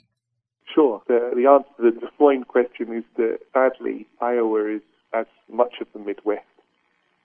Sure. 0.74 1.02
The, 1.08 1.32
the 1.36 1.48
answer 1.48 1.70
to 1.78 1.92
the 1.92 2.00
Des 2.00 2.14
Moines 2.20 2.46
question 2.46 2.96
is 2.96 3.04
that 3.18 3.40
sadly, 3.54 4.08
Iowa 4.22 4.76
is, 4.76 4.82
as 5.14 5.26
much 5.52 5.76
of 5.82 5.88
the 5.94 6.00
Midwest, 6.00 6.46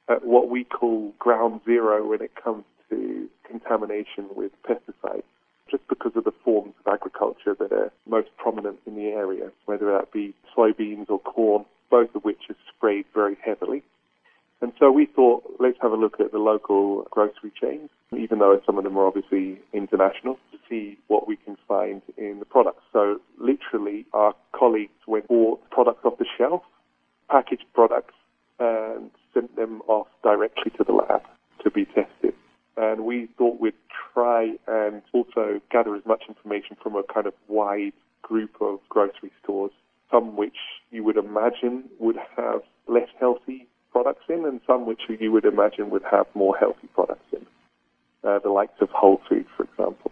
at 0.08 0.24
what 0.24 0.50
we 0.50 0.64
call 0.64 1.12
ground 1.18 1.60
zero 1.64 2.08
when 2.08 2.22
it 2.22 2.32
comes 2.34 2.64
contamination 3.46 4.26
with 4.34 4.52
pesticides 4.62 5.22
just 5.70 5.86
because 5.88 6.12
of 6.14 6.24
the 6.24 6.32
forms 6.44 6.74
of 6.84 6.92
agriculture 6.92 7.54
that 7.58 7.72
are 7.72 7.90
most 8.06 8.28
prominent 8.36 8.78
in 8.86 8.94
the 8.94 9.06
area, 9.06 9.50
whether 9.64 9.86
that 9.86 10.12
be 10.12 10.34
soybeans 10.56 11.10
or 11.10 11.18
corn, 11.18 11.64
both 11.90 12.14
of 12.14 12.24
which 12.24 12.42
are 12.48 12.56
sprayed 12.74 13.04
very 13.14 13.36
heavily. 13.44 13.82
And 14.60 14.72
so 14.78 14.90
we 14.90 15.06
thought, 15.06 15.44
let's 15.58 15.76
have 15.82 15.92
a 15.92 15.96
look 15.96 16.18
at 16.18 16.32
the 16.32 16.38
local 16.38 17.06
grocery 17.10 17.52
chains, 17.60 17.90
even 18.16 18.38
though 18.38 18.60
some 18.64 18.78
of 18.78 18.84
them 18.84 18.96
are 18.96 19.06
obviously 19.06 19.60
international, 19.72 20.38
to 20.52 20.58
see 20.68 20.98
what 21.08 21.28
we 21.28 21.36
can 21.36 21.56
find 21.68 22.00
in 22.16 22.38
the 22.38 22.46
products. 22.46 22.82
So 22.92 23.20
literally, 23.38 24.06
our 24.12 24.34
colleagues 24.52 24.92
went 25.06 25.28
bought 25.28 25.68
products 25.70 26.04
off 26.04 26.18
the 26.18 26.26
shelf, 26.38 26.62
packaged 27.28 27.66
products, 27.74 28.14
and 28.58 29.10
sent 29.34 29.54
them 29.56 29.82
off 29.88 30.06
directly 30.22 30.70
to 30.78 30.84
the 30.84 30.92
lab 30.92 31.22
to 31.62 31.70
be 31.70 31.84
tested. 31.84 32.34
And 32.76 33.04
we 33.04 33.28
thought 33.38 33.60
we'd 33.60 33.74
try 34.12 34.54
and 34.66 35.02
also 35.12 35.60
gather 35.70 35.94
as 35.94 36.04
much 36.04 36.24
information 36.28 36.76
from 36.82 36.94
a 36.94 37.02
kind 37.02 37.26
of 37.26 37.34
wide 37.48 37.92
group 38.22 38.56
of 38.60 38.80
grocery 38.88 39.32
stores, 39.42 39.72
some 40.10 40.36
which 40.36 40.56
you 40.90 41.02
would 41.04 41.16
imagine 41.16 41.84
would 41.98 42.18
have 42.36 42.62
less 42.86 43.08
healthy 43.18 43.66
products 43.92 44.24
in, 44.28 44.44
and 44.44 44.60
some 44.66 44.86
which 44.86 45.02
you 45.08 45.32
would 45.32 45.44
imagine 45.44 45.90
would 45.90 46.04
have 46.10 46.26
more 46.34 46.56
healthy 46.56 46.88
products 46.94 47.24
in, 47.32 47.46
uh, 48.24 48.38
the 48.40 48.50
likes 48.50 48.78
of 48.80 48.90
Whole 48.90 49.20
Foods, 49.28 49.48
for 49.56 49.64
example. 49.64 50.10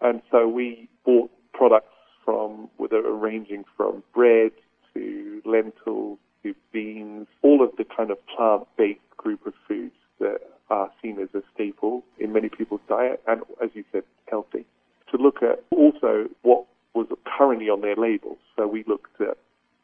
And 0.00 0.22
so 0.30 0.48
we 0.48 0.88
bought 1.04 1.30
products 1.52 1.94
from, 2.24 2.70
with 2.78 2.92
a, 2.92 3.02
ranging 3.02 3.64
from 3.76 4.02
bread 4.14 4.52
to 4.94 5.42
lentils 5.44 6.18
to 6.42 6.54
beans, 6.72 7.26
all 7.42 7.62
of 7.62 7.70
the 7.76 7.84
kind 7.84 8.10
of 8.10 8.18
plant-based 8.26 9.00
group 9.16 9.46
of 9.46 9.52
foods 9.68 9.94
that 10.18 10.40
are 10.70 10.90
seen 11.02 11.18
as 11.20 11.28
a 11.34 11.42
staple 11.54 12.04
in 12.18 12.32
many 12.32 12.48
people's 12.48 12.80
diet 12.88 13.20
and, 13.26 13.42
as 13.62 13.70
you 13.74 13.84
said, 13.92 14.04
healthy. 14.28 14.64
To 15.10 15.16
look 15.16 15.42
at 15.42 15.62
also 15.70 16.28
what 16.42 16.64
was 16.94 17.06
currently 17.24 17.68
on 17.68 17.80
their 17.80 17.96
labels. 17.96 18.38
So 18.56 18.66
we 18.66 18.84
looked 18.86 19.20
at 19.20 19.36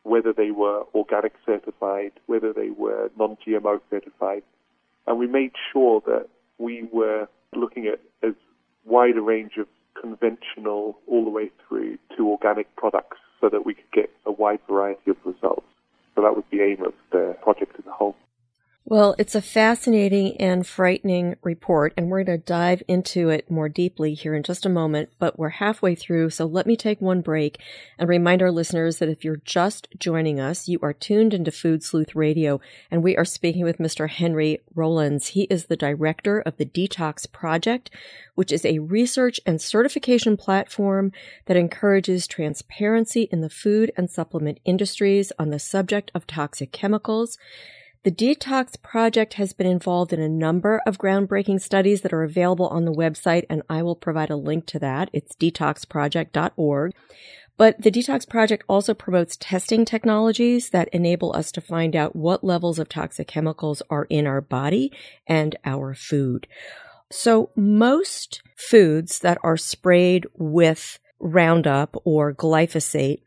whether 0.05 0.33
they 0.33 0.53
were 0.53 0.85
organic 0.95 1.33
certified, 1.45 2.13
whether 2.27 2.53
they 2.53 2.71
were 2.71 3.11
non-GMO 3.19 3.81
certified, 3.91 4.43
and 5.07 5.19
we 5.19 5.27
made 5.27 5.53
sure 5.73 6.01
that 6.07 6.29
we 6.59 6.89
were 6.93 7.29
looking 7.55 7.87
at 7.87 8.01
as 8.23 8.35
wide 8.85 9.17
a 9.17 9.21
range 9.21 9.57
of 9.59 9.67
conventional 10.01 10.99
all 11.07 11.25
the 11.25 11.31
way 11.31 11.51
through 11.67 11.99
to 12.17 12.29
organic 12.29 12.75
products 12.77 13.19
so 13.41 13.49
that 13.49 13.67
we 13.67 13.75
could 13.75 13.91
get 13.93 14.11
a 14.25 14.33
wide 14.33 14.61
variety 14.69 15.11
of 15.11 15.17
results. 15.25 15.67
So 16.15 16.23
that 16.23 16.35
was 16.35 16.45
the 16.51 16.61
aim 16.63 16.85
of 16.85 16.95
the 17.13 17.37
project 17.43 17.77
as 17.79 17.87
a 17.87 17.93
whole. 17.93 18.17
Well, 18.97 19.15
it's 19.19 19.35
a 19.35 19.43
fascinating 19.43 20.39
and 20.41 20.67
frightening 20.67 21.37
report, 21.43 21.93
and 21.99 22.09
we're 22.09 22.25
going 22.25 22.39
to 22.39 22.47
dive 22.47 22.83
into 22.89 23.29
it 23.29 23.51
more 23.51 23.69
deeply 23.69 24.15
here 24.15 24.35
in 24.35 24.43
just 24.43 24.65
a 24.65 24.71
moment, 24.71 25.11
but 25.19 25.39
we're 25.39 25.51
halfway 25.51 25.95
through, 25.95 26.31
so 26.31 26.47
let 26.47 26.67
me 26.67 26.79
take 26.79 26.99
one 26.99 27.21
break 27.21 27.61
and 27.99 28.09
remind 28.09 28.41
our 28.41 28.51
listeners 28.51 28.97
that 28.97 29.11
if 29.11 29.23
you're 29.23 29.43
just 29.45 29.89
joining 29.99 30.41
us, 30.41 30.67
you 30.67 30.79
are 30.83 30.95
tuned 30.95 31.35
into 31.35 31.51
Food 31.51 31.85
Sleuth 31.85 32.17
Radio, 32.17 32.59
and 32.91 33.03
we 33.03 33.19
are 33.19 33.25
speaking 33.27 33.65
with 33.65 33.77
Mr. 33.77 34.09
Henry 34.09 34.61
Rowlands. 34.75 35.27
He 35.27 35.43
is 35.51 35.67
the 35.67 35.77
director 35.77 36.41
of 36.41 36.57
the 36.57 36.65
Detox 36.65 37.31
Project, 37.31 37.91
which 38.35 38.51
is 38.51 38.65
a 38.65 38.79
research 38.79 39.39
and 39.45 39.61
certification 39.61 40.39
platform 40.39 41.13
that 41.45 41.57
encourages 41.59 42.27
transparency 42.27 43.29
in 43.31 43.43
the 43.43 43.51
food 43.51 43.93
and 43.95 44.11
supplement 44.11 44.59
industries 44.65 45.33
on 45.39 45.51
the 45.51 45.59
subject 45.59 46.11
of 46.15 46.27
toxic 46.27 46.73
chemicals. 46.73 47.37
The 48.07 48.13
Detox 48.13 48.81
Project 48.81 49.35
has 49.35 49.53
been 49.53 49.67
involved 49.67 50.13
in 50.13 50.21
a 50.21 50.29
number 50.29 50.81
of 50.87 50.97
groundbreaking 50.97 51.61
studies 51.61 52.03
that 52.03 52.13
are 52.13 52.23
available 52.23 52.69
on 52.69 52.85
the 52.85 52.95
website, 52.95 53.47
and 53.51 53.63
I 53.69 53.83
will 53.83 53.97
provide 53.97 54.31
a 54.31 54.37
link 54.37 54.67
to 54.67 54.79
that. 54.79 55.11
It's 55.13 55.35
detoxproject.org. 55.35 56.93
But 57.57 57.83
the 57.83 57.91
Detox 57.91 58.29
Project 58.29 58.63
also 58.69 58.95
promotes 58.95 59.37
testing 59.37 59.85
technologies 59.85 60.71
that 60.71 60.89
enable 60.93 61.35
us 61.35 61.51
to 61.51 61.61
find 61.61 61.97
out 61.97 62.15
what 62.15 62.45
levels 62.45 62.79
of 62.79 62.89
toxic 62.89 63.27
chemicals 63.27 63.83
are 63.91 64.05
in 64.05 64.25
our 64.25 64.41
body 64.41 64.93
and 65.27 65.57
our 65.65 65.93
food. 65.93 66.47
So 67.11 67.51
most 67.57 68.41
foods 68.57 69.19
that 69.19 69.39
are 69.43 69.57
sprayed 69.57 70.29
with 70.39 71.01
Roundup 71.19 72.01
or 72.05 72.33
glyphosate 72.33 73.23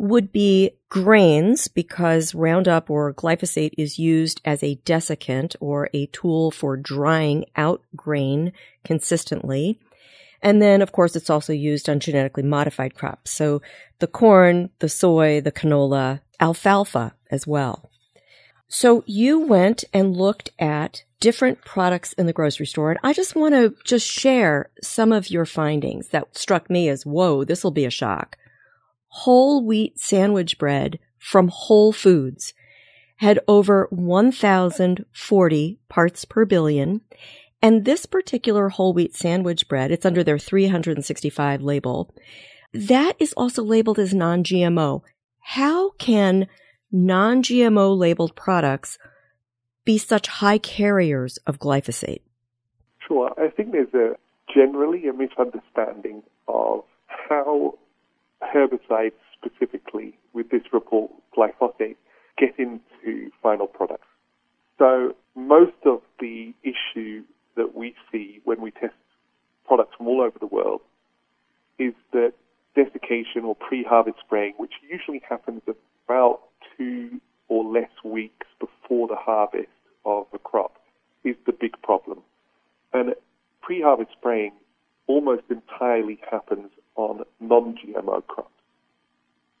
would 0.00 0.32
be 0.32 0.70
grains 0.88 1.68
because 1.68 2.34
Roundup 2.34 2.88
or 2.88 3.12
glyphosate 3.12 3.74
is 3.76 3.98
used 3.98 4.40
as 4.46 4.62
a 4.62 4.76
desiccant 4.86 5.54
or 5.60 5.90
a 5.92 6.06
tool 6.06 6.50
for 6.50 6.78
drying 6.78 7.44
out 7.54 7.82
grain 7.94 8.54
consistently. 8.82 9.78
And 10.40 10.62
then, 10.62 10.80
of 10.80 10.92
course, 10.92 11.16
it's 11.16 11.28
also 11.28 11.52
used 11.52 11.86
on 11.90 12.00
genetically 12.00 12.42
modified 12.42 12.94
crops. 12.94 13.30
So 13.30 13.60
the 13.98 14.06
corn, 14.06 14.70
the 14.78 14.88
soy, 14.88 15.42
the 15.42 15.52
canola, 15.52 16.20
alfalfa 16.40 17.14
as 17.30 17.46
well. 17.46 17.90
So 18.68 19.04
you 19.06 19.40
went 19.40 19.84
and 19.92 20.16
looked 20.16 20.48
at 20.58 21.04
different 21.20 21.62
products 21.62 22.14
in 22.14 22.24
the 22.24 22.32
grocery 22.32 22.64
store. 22.64 22.90
And 22.90 23.00
I 23.02 23.12
just 23.12 23.36
want 23.36 23.52
to 23.52 23.74
just 23.84 24.06
share 24.06 24.70
some 24.80 25.12
of 25.12 25.30
your 25.30 25.44
findings 25.44 26.08
that 26.08 26.38
struck 26.38 26.70
me 26.70 26.88
as, 26.88 27.04
whoa, 27.04 27.44
this 27.44 27.62
will 27.62 27.70
be 27.70 27.84
a 27.84 27.90
shock. 27.90 28.38
Whole 29.10 29.64
wheat 29.64 29.98
sandwich 29.98 30.58
bread 30.58 30.98
from 31.18 31.48
Whole 31.48 31.92
Foods 31.92 32.54
had 33.16 33.38
over 33.46 33.86
1,040 33.90 35.78
parts 35.88 36.24
per 36.24 36.44
billion. 36.46 37.02
And 37.60 37.84
this 37.84 38.06
particular 38.06 38.70
whole 38.70 38.94
wheat 38.94 39.14
sandwich 39.14 39.68
bread, 39.68 39.90
it's 39.90 40.06
under 40.06 40.24
their 40.24 40.38
365 40.38 41.60
label, 41.60 42.14
that 42.72 43.16
is 43.18 43.34
also 43.34 43.62
labeled 43.62 43.98
as 43.98 44.14
non-GMO. 44.14 45.02
How 45.40 45.90
can 45.90 46.46
non-GMO 46.90 47.98
labeled 47.98 48.34
products 48.34 48.98
be 49.84 49.98
such 49.98 50.28
high 50.28 50.58
carriers 50.58 51.36
of 51.46 51.58
glyphosate? 51.58 52.22
Sure. 53.06 53.34
I 53.36 53.48
think 53.48 53.72
there's 53.72 53.92
a 53.92 54.14
generally 54.54 55.06
a 55.08 55.12
misunderstanding 55.12 56.22
of 56.48 56.84
how 57.06 57.78
herbicides 58.42 59.12
specifically 59.34 60.18
with 60.32 60.50
this 60.50 60.62
report, 60.72 61.10
glyphosate, 61.36 61.96
get 62.38 62.54
into 62.58 63.30
final 63.42 63.66
products. 63.66 64.06
So 64.78 65.14
most 65.34 65.76
of 65.84 66.00
the 66.18 66.54
issue 66.62 67.22
that 67.56 67.74
we 67.74 67.94
see 68.10 68.40
when 68.44 68.60
we 68.60 68.70
test 68.70 68.94
products 69.66 69.94
from 69.96 70.08
all 70.08 70.20
over 70.20 70.38
the 70.38 70.46
world 70.46 70.80
is 71.78 71.94
that 72.12 72.32
desiccation 72.74 73.44
or 73.44 73.54
pre-harvest 73.54 74.18
spraying, 74.24 74.54
which 74.56 74.74
usually 74.88 75.22
happens 75.28 75.62
about 76.06 76.40
two 76.76 77.20
or 77.48 77.64
less 77.64 77.90
weeks 78.04 78.46
before 78.58 79.08
the 79.08 79.16
harvest 79.16 79.68
of 80.04 80.26
the 80.32 80.38
crop, 80.38 80.76
is 81.24 81.36
the 81.46 81.52
big 81.52 81.80
problem. 81.82 82.20
And 82.92 83.14
pre-harvest 83.60 84.10
spraying 84.12 84.52
almost 85.06 85.42
entirely 85.50 86.20
happens 86.30 86.70
on 86.96 87.24
non-GMO 87.40 88.26
crops. 88.26 88.50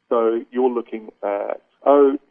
So 0.08 0.44
you're 0.50 0.70
looking 0.70 1.12
at 1.22 1.62
oats, 1.84 2.22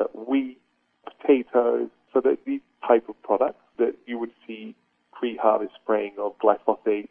at 0.00 0.28
wheat, 0.28 0.58
potatoes, 1.04 1.88
so 2.12 2.20
that 2.20 2.38
these 2.46 2.60
type 2.86 3.08
of 3.08 3.20
products 3.22 3.62
that 3.78 3.94
you 4.06 4.18
would 4.18 4.32
see 4.46 4.74
pre-harvest 5.12 5.72
spraying 5.82 6.14
of 6.18 6.38
glyphosate, 6.38 7.08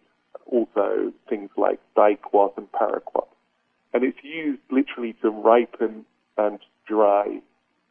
also 0.48 1.12
things 1.30 1.50
like 1.58 1.80
diquat 1.96 2.54
and 2.58 2.72
paraquat. 2.72 3.28
And 3.94 4.04
it's 4.04 4.18
used 4.24 4.62
literally 4.70 5.14
to 5.22 5.30
ripen 5.30 6.06
and 6.38 6.60
dry 6.88 7.40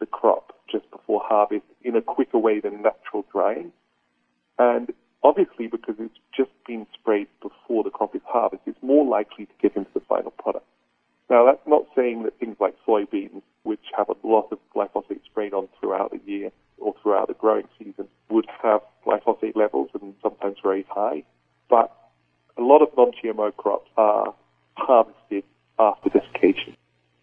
the 0.01 0.07
crop 0.07 0.53
just 0.71 0.91
before 0.91 1.23
harvest 1.25 1.65
in 1.83 1.97
a 1.97 2.03
quicker 2.03 2.39
way 2.39 2.61
than 2.61 2.83
natural 2.83 3.25
drying. 3.33 3.73
And 4.59 4.93
obviously, 5.23 5.67
because 5.67 5.95
it's 5.99 6.19
just 6.37 6.51
been 6.67 6.87
sprayed 6.95 7.29
before 7.41 7.85
the 7.85 7.91
crop 7.91 8.15
is 8.15 8.23
harvested, 8.27 8.75
it's 8.75 8.83
more 8.83 9.07
likely 9.07 9.47
to 9.47 9.53
get 9.63 9.77
into 9.77 9.91
the 9.95 10.01
final 10.01 10.31
product. 10.33 10.67
Now, 11.31 11.47
that's 11.47 11.67
not 11.67 11.87
saying 11.97 12.25
that 12.25 12.39
things 12.39 12.57
like 12.61 12.77
soybeans, 12.87 13.43
which 13.63 13.81
have 13.97 14.11
a 14.11 14.27
lot 14.27 14.49
of 14.53 14.59
glyphosate 14.77 15.25
sprayed 15.25 15.55
on 15.55 15.69
throughout 15.81 16.11
the 16.11 16.21
year 16.31 16.53
or 16.79 16.95
throughout 17.03 17.29
the 17.29 17.35
growing 17.35 17.67
season, 17.79 18.09
would 18.29 18.47
have 18.63 18.83
glyphosate 19.07 19.57
levels 19.57 19.89
and 20.01 20.15
sometimes 20.23 20.59
very 20.63 20.85
high. 20.91 21.23
But 21.71 21.91
a 22.59 22.63
lot 22.63 22.83
of 22.83 22.89
non-GMO 22.97 23.57
crops 23.57 23.91
are 23.97 24.35
harvested 24.75 25.45
after 25.79 26.11
desiccation. 26.11 26.77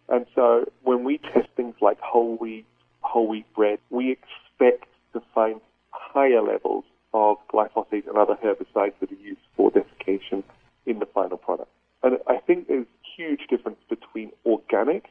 And 0.08 0.26
so 0.34 0.64
when 0.82 1.04
we 1.04 1.18
test 1.18 1.48
things 1.56 1.74
like 1.80 1.98
whole 2.00 2.36
wheat, 2.36 2.66
whole 3.00 3.28
wheat 3.28 3.46
bread, 3.54 3.78
we 3.90 4.10
expect 4.10 4.86
to 5.12 5.22
find 5.34 5.60
higher 5.90 6.42
levels 6.42 6.84
of 7.14 7.36
glyphosate 7.52 8.06
and 8.08 8.16
other 8.16 8.36
herbicides 8.42 8.94
that 9.00 9.12
are 9.12 9.22
used 9.22 9.40
for 9.56 9.70
desiccation 9.70 10.42
in 10.86 10.98
the 10.98 11.06
final 11.06 11.36
product. 11.36 11.70
And 12.02 12.18
I 12.26 12.38
think 12.38 12.68
there's 12.68 12.86
huge 13.16 13.46
difference 13.48 13.78
between 13.88 14.32
organic 14.44 15.04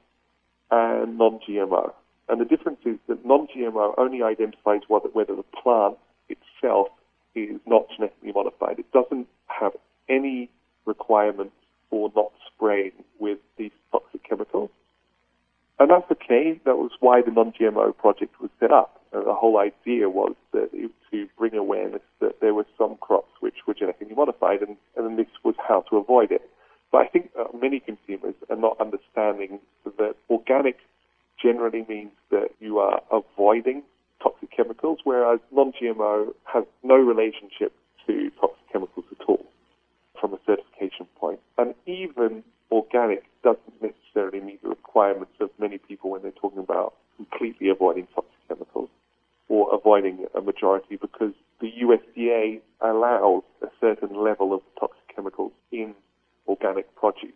and 0.71 1.10
non-GMO. 1.21 1.93
And 2.29 2.41
the 2.41 2.45
difference 2.45 2.79
is 2.85 2.97
that 3.07 3.23
non-GMO 3.25 3.93
only 3.97 4.23
identifies 4.23 4.81
whether, 4.87 5.09
whether 5.09 5.35
the 5.35 5.45
plant 5.61 5.97
itself 6.29 6.87
is 7.35 7.59
not 7.67 7.83
genetically 7.95 8.31
modified. 8.31 8.79
It 8.79 8.91
doesn't 8.91 9.27
have 9.45 9.73
any 10.09 10.49
requirements 10.85 11.55
for 11.89 12.11
not 12.15 12.31
spraying 12.47 12.93
with 13.19 13.37
these 13.57 13.71
toxic 13.91 14.27
chemicals. 14.27 14.71
And 15.79 15.91
that's 15.91 16.09
okay. 16.11 16.59
That 16.65 16.77
was 16.77 16.91
why 16.99 17.21
the 17.21 17.31
non-GMO 17.31 17.97
project 17.97 18.39
was 18.41 18.49
set 18.59 18.71
up. 18.71 19.01
The 19.11 19.33
whole 19.33 19.57
idea 19.59 20.09
was 20.09 20.33
that 20.53 20.69
it, 20.73 20.91
to 21.11 21.27
bring 21.37 21.53
awareness 21.55 22.01
that 22.21 22.39
there 22.39 22.53
were 22.53 22.65
some 22.77 22.95
crops 22.97 23.31
which 23.41 23.55
were 23.67 23.73
genetically 23.73 24.15
modified, 24.15 24.61
and, 24.61 24.77
and 24.95 25.19
this 25.19 25.27
was 25.43 25.55
how 25.67 25.81
to 25.89 25.97
avoid 25.97 26.31
it. 26.31 26.49
But 26.91 26.99
I 26.99 27.07
think 27.07 27.31
uh, 27.37 27.45
many 27.59 27.79
consumers 27.79 28.35
are 28.49 28.55
not 28.55 28.79
understanding 28.79 29.59
that 29.97 30.15
organic 30.29 30.77
generally 31.41 31.85
means 31.87 32.11
that 32.29 32.49
you 32.59 32.79
are 32.79 33.01
avoiding 33.11 33.83
toxic 34.21 34.51
chemicals, 34.55 34.99
non-GMO 35.81 36.33
has 36.45 36.63
no 36.83 36.95
relationship 36.95 37.73
to 38.07 38.31
toxic 38.39 38.71
chemicals 38.71 39.05
at 39.11 39.25
all 39.27 39.45
from 40.19 40.33
a 40.33 40.39
certification 40.45 41.07
point. 41.19 41.39
And 41.57 41.73
even 41.85 42.43
organic 42.71 43.23
doesn't 43.43 43.81
necessarily 43.81 44.39
meet 44.39 44.61
the 44.63 44.69
requirements 44.69 45.33
of 45.39 45.49
many 45.59 45.77
people 45.77 46.11
when 46.11 46.21
they're 46.21 46.31
talking 46.31 46.59
about 46.59 46.93
completely 47.17 47.69
avoiding 47.69 48.07
toxic 48.13 48.31
chemicals 48.47 48.89
or 49.49 49.73
avoiding 49.73 50.25
a 50.35 50.41
majority 50.41 50.95
because 50.95 51.33
the 51.59 51.71
USDA 51.83 52.61
allows 52.81 53.43
a 53.61 53.67
certain 53.79 54.15
level 54.15 54.53
of 54.53 54.61
toxic 54.79 55.15
chemicals 55.15 55.51
in 55.71 55.93
organic 56.47 56.93
produce. 56.95 57.31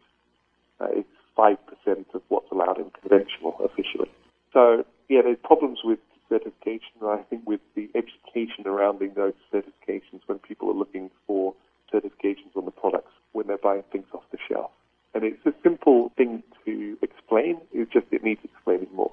Uh, 0.80 0.88
it's 0.92 1.10
5% 1.38 1.58
of 2.14 2.22
what's 2.30 2.50
allowed 2.52 2.78
in 2.78 2.90
conventional 3.02 3.56
officially. 3.64 4.10
So, 4.54 4.86
yeah, 5.10 5.22
there's 5.24 5.38
problems 5.44 5.80
with 5.84 6.00
certification, 6.30 7.02
and 7.02 7.10
I 7.10 7.24
think 7.24 7.44
with 7.46 7.62
the 7.76 7.90
education 7.96 8.65
surrounding 8.76 9.14
those 9.16 9.34
certifications 9.54 10.22
when 10.26 10.40
people 10.40 10.70
are 10.70 10.74
looking 10.74 11.10
for 11.28 11.54
certifications 11.94 12.56
on 12.56 12.66
the 12.66 12.72
products 12.72 13.12
when 13.32 13.48
they're 13.48 13.58
buying 13.58 13.84
things 13.92 14.06
off 14.14 14.24
the 14.32 14.38
shelf. 14.50 14.72
And 15.14 15.24
it's 15.24 15.46
a 15.46 15.54
simple 15.64 16.12
thing 16.18 16.44
to 16.66 16.98
explain, 17.02 17.58
it's 17.74 17.92
just 17.92 18.08
it 18.12 18.24
needs 18.24 18.42
explaining 18.44 18.90
more. 18.94 19.12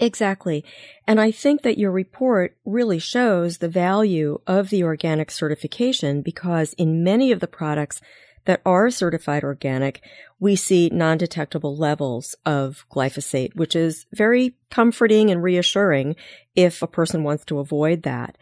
Exactly. 0.00 0.64
And 1.06 1.20
I 1.20 1.30
think 1.30 1.62
that 1.62 1.78
your 1.78 1.90
report 1.90 2.56
really 2.64 2.98
shows 2.98 3.58
the 3.58 3.68
value 3.68 4.40
of 4.46 4.70
the 4.70 4.84
organic 4.84 5.30
certification 5.30 6.22
because 6.22 6.72
in 6.74 7.02
many 7.02 7.32
of 7.32 7.40
the 7.40 7.48
products 7.48 8.00
that 8.44 8.62
are 8.64 8.90
certified 8.90 9.44
organic, 9.44 10.00
we 10.40 10.56
see 10.56 10.88
non-detectable 10.90 11.76
levels 11.76 12.34
of 12.46 12.86
glyphosate, 12.90 13.54
which 13.54 13.76
is 13.76 14.06
very 14.12 14.54
comforting 14.70 15.30
and 15.30 15.42
reassuring 15.42 16.16
if 16.56 16.80
a 16.80 16.86
person 16.86 17.24
wants 17.24 17.44
to 17.44 17.58
avoid 17.58 18.04
that. 18.04 18.38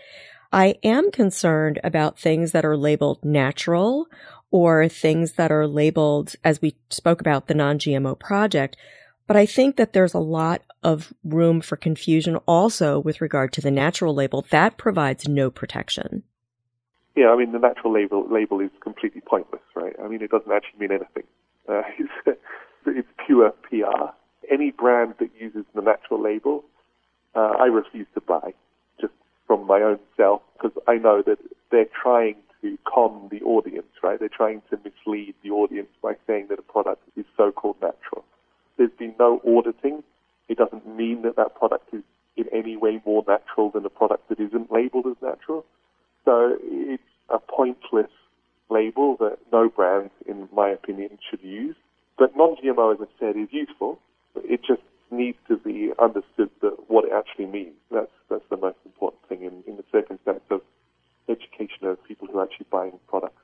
I 0.56 0.76
am 0.82 1.10
concerned 1.10 1.80
about 1.84 2.18
things 2.18 2.52
that 2.52 2.64
are 2.64 2.78
labeled 2.78 3.22
natural 3.22 4.06
or 4.50 4.88
things 4.88 5.32
that 5.32 5.52
are 5.52 5.66
labeled, 5.66 6.34
as 6.42 6.62
we 6.62 6.76
spoke 6.88 7.20
about 7.20 7.46
the 7.46 7.52
non-GMO 7.52 8.18
project. 8.18 8.74
But 9.26 9.36
I 9.36 9.44
think 9.44 9.76
that 9.76 9.92
there's 9.92 10.14
a 10.14 10.18
lot 10.18 10.62
of 10.82 11.12
room 11.22 11.60
for 11.60 11.76
confusion 11.76 12.36
also 12.46 12.98
with 12.98 13.20
regard 13.20 13.52
to 13.52 13.60
the 13.60 13.70
natural 13.70 14.14
label. 14.14 14.46
That 14.48 14.78
provides 14.78 15.28
no 15.28 15.50
protection. 15.50 16.22
Yeah, 17.14 17.32
I 17.32 17.36
mean, 17.36 17.52
the 17.52 17.58
natural 17.58 17.92
label, 17.92 18.26
label 18.26 18.60
is 18.60 18.70
completely 18.80 19.20
pointless, 19.20 19.60
right? 19.74 19.94
I 20.02 20.08
mean, 20.08 20.22
it 20.22 20.30
doesn't 20.30 20.50
actually 20.50 20.78
mean 20.78 20.92
anything. 20.92 21.24
Uh, 21.68 21.82
it's, 21.98 22.38
it's 22.86 23.08
pure 23.26 23.50
PR. 23.68 24.06
Any 24.50 24.70
brand 24.70 25.16
that 25.18 25.28
uses 25.38 25.66
the 25.74 25.82
natural 25.82 26.22
label, 26.22 26.64
uh, 27.34 27.56
I 27.60 27.66
refuse 27.66 28.06
to 28.14 28.22
buy 28.22 28.54
from 29.46 29.66
my 29.66 29.80
own 29.80 29.98
self 30.16 30.42
because 30.54 30.76
I 30.86 30.96
know 30.96 31.22
that 31.26 31.38
they're 31.70 31.88
trying 32.02 32.36
to 32.62 32.78
con 32.84 33.28
the 33.30 33.42
audience, 33.42 33.86
right? 34.02 34.18
They're 34.18 34.28
trying 34.28 34.62
to 34.70 34.78
mislead 34.84 35.34
the 35.42 35.50
audience 35.50 35.88
by 36.02 36.14
saying 36.26 36.46
that 36.50 36.58
a 36.58 36.62
product 36.62 37.02
is 37.16 37.24
so-called 37.36 37.76
natural. 37.80 38.24
There's 38.76 38.90
been 38.98 39.14
no 39.18 39.40
auditing. 39.46 40.02
It 40.48 40.58
doesn't 40.58 40.86
mean 40.86 41.22
that 41.22 41.36
that 41.36 41.54
product 41.54 41.92
is 41.92 42.02
in 42.36 42.46
any 42.52 42.76
way 42.76 43.00
more 43.06 43.24
natural 43.26 43.70
than 43.70 43.84
a 43.84 43.90
product 43.90 44.28
that 44.28 44.40
isn't 44.40 44.70
labeled 44.70 45.06
as 45.06 45.16
natural. 45.22 45.64
So 46.24 46.56
it's 46.62 47.02
a 47.30 47.38
pointless 47.38 48.10
label 48.68 49.16
that 49.18 49.38
no 49.52 49.68
brand, 49.68 50.10
in 50.26 50.48
my 50.52 50.68
opinion, 50.68 51.18
should 51.30 51.42
use. 51.42 51.76
But 52.18 52.36
non-GMO, 52.36 52.94
as 52.94 53.00
I 53.00 53.20
said, 53.20 53.36
is 53.36 53.48
useful. 53.50 53.98
It 54.36 54.60
just 54.66 54.82
needs 55.10 55.38
to 55.48 55.56
be 55.56 55.92
understood 56.00 56.50
that 56.62 56.90
what 56.90 57.04
it 57.04 57.12
actually 57.14 57.46
means. 57.46 57.76
That's 57.90 58.10
that's 58.28 58.44
the 58.50 58.56
most 58.56 58.78
important 58.84 59.22
thing 59.28 59.42
in, 59.42 59.62
in 59.66 59.76
the 59.76 59.84
circumstance 59.92 60.42
of 60.50 60.60
education 61.28 61.86
of 61.86 62.02
people 62.04 62.28
who 62.28 62.38
are 62.38 62.44
actually 62.44 62.66
buying 62.70 62.98
products. 63.08 63.42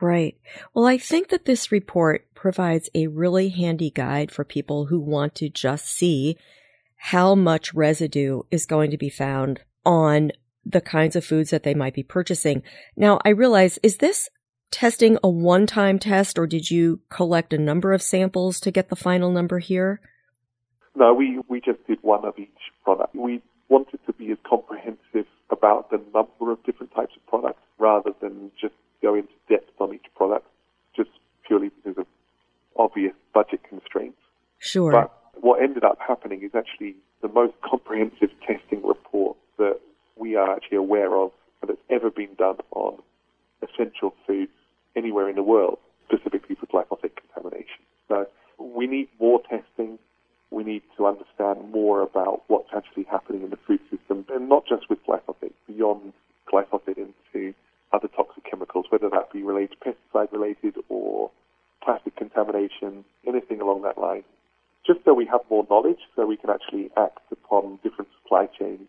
Right. 0.00 0.36
Well, 0.74 0.86
I 0.86 0.98
think 0.98 1.28
that 1.28 1.44
this 1.44 1.70
report 1.70 2.26
provides 2.34 2.90
a 2.94 3.06
really 3.06 3.48
handy 3.48 3.90
guide 3.90 4.32
for 4.32 4.44
people 4.44 4.86
who 4.86 4.98
want 4.98 5.36
to 5.36 5.48
just 5.48 5.86
see 5.86 6.36
how 6.96 7.36
much 7.36 7.72
residue 7.74 8.42
is 8.50 8.66
going 8.66 8.90
to 8.90 8.98
be 8.98 9.08
found 9.08 9.60
on 9.86 10.32
the 10.66 10.80
kinds 10.80 11.14
of 11.14 11.24
foods 11.24 11.50
that 11.50 11.62
they 11.62 11.74
might 11.74 11.94
be 11.94 12.02
purchasing. 12.02 12.64
Now, 12.96 13.20
I 13.24 13.28
realize, 13.28 13.78
is 13.84 13.98
this 13.98 14.28
testing 14.72 15.16
a 15.22 15.28
one 15.28 15.66
time 15.66 16.00
test 16.00 16.40
or 16.40 16.46
did 16.48 16.68
you 16.70 17.00
collect 17.08 17.52
a 17.52 17.58
number 17.58 17.92
of 17.92 18.02
samples 18.02 18.58
to 18.60 18.72
get 18.72 18.88
the 18.88 18.96
final 18.96 19.30
number 19.30 19.60
here? 19.60 20.00
No, 20.96 21.14
we, 21.14 21.38
we 21.48 21.60
just 21.60 21.86
did 21.86 21.98
one 22.02 22.24
of 22.24 22.36
each 22.36 22.48
product. 22.82 23.14
We 23.14 23.42
wanted 23.68 24.00
to 24.06 24.12
be 24.12 24.32
as 24.32 24.38
comprehensive 24.44 25.26
about 25.50 25.90
the 25.90 26.00
number 26.12 26.50
of 26.50 26.64
different 26.64 26.92
types 26.94 27.12
of 27.16 27.24
products 27.26 27.62
rather 27.78 28.10
than 28.20 28.50
just 28.60 28.74
go 29.02 29.14
into 29.14 29.32
depth 29.48 29.70
on 29.78 29.94
each 29.94 30.06
product, 30.16 30.46
purely 31.46 31.70
because 31.70 31.98
of 31.98 32.06
obvious 32.76 33.12
budget 33.32 33.60
constraints. 33.68 34.18
Sure. 34.58 34.90
But 34.90 35.12
what 35.42 35.62
ended 35.62 35.84
up 35.84 35.98
happening 36.06 36.42
is 36.42 36.54
actually 36.54 36.96
the 37.22 37.28
most 37.28 37.54
comprehensive 37.62 38.30
testing 38.46 38.86
report 38.86 39.36
that 39.58 39.78
we 40.16 40.36
are 40.36 40.54
actually 40.54 40.78
aware 40.78 41.16
of 41.16 41.30
that's 41.66 41.80
ever 41.90 42.10
been 42.10 42.34
done 42.36 42.56
on 42.72 42.98
essential 43.62 44.14
foods 44.26 44.52
anywhere 44.96 45.28
in 45.28 45.36
the 45.36 45.42
world, 45.42 45.78
specifically 46.06 46.56
for 46.56 46.66
glyphosate 46.66 47.12
contamination. 47.16 47.82
So 48.08 48.26
we 48.58 48.86
need 48.86 49.08
more 49.20 49.40
testing. 49.48 49.98
We 50.50 50.62
need 50.62 50.82
to 50.96 51.06
understand 51.06 51.70
more 51.72 52.02
about 52.02 52.42
what's 52.48 52.68
actually 52.76 53.04
happening 53.04 53.42
in 53.42 53.50
the 53.50 53.58
food 53.66 53.80
system, 53.90 54.24
and 54.32 54.48
not 54.48 54.66
just 54.66 54.88
with 54.88 55.04
glyphosate, 55.06 55.52
beyond 55.66 56.12
glyphosate 56.52 56.98
into 56.98 57.54
other 57.92 58.08
toxic 58.08 58.44
chemicals, 58.48 58.86
whether 58.90 59.08
that 59.10 59.32
be 59.32 59.42
related 59.42 59.76
to 59.80 59.94
pesticide 59.94 60.30
related 60.32 60.74
or 60.88 61.23
contamination, 62.44 63.04
anything 63.26 63.60
along 63.60 63.82
that 63.82 63.98
line. 63.98 64.24
Just 64.86 65.00
so 65.04 65.14
we 65.14 65.26
have 65.26 65.40
more 65.50 65.66
knowledge, 65.70 65.98
so 66.14 66.26
we 66.26 66.36
can 66.36 66.50
actually 66.50 66.90
act 66.96 67.20
upon 67.32 67.78
different 67.82 68.10
supply 68.22 68.46
chains 68.58 68.86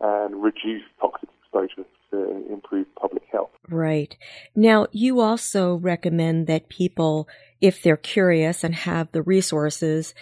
and 0.00 0.42
reduce 0.42 0.82
toxic 1.00 1.28
exposure 1.40 1.86
to 2.10 2.52
improve 2.52 2.86
public 2.96 3.22
health. 3.30 3.50
Right. 3.68 4.16
Now, 4.56 4.86
you 4.90 5.20
also 5.20 5.76
recommend 5.76 6.46
that 6.48 6.68
people, 6.68 7.28
if 7.60 7.82
they're 7.82 7.96
curious 7.96 8.64
and 8.64 8.74
have 8.74 9.12
the 9.12 9.22
resources, 9.22 10.14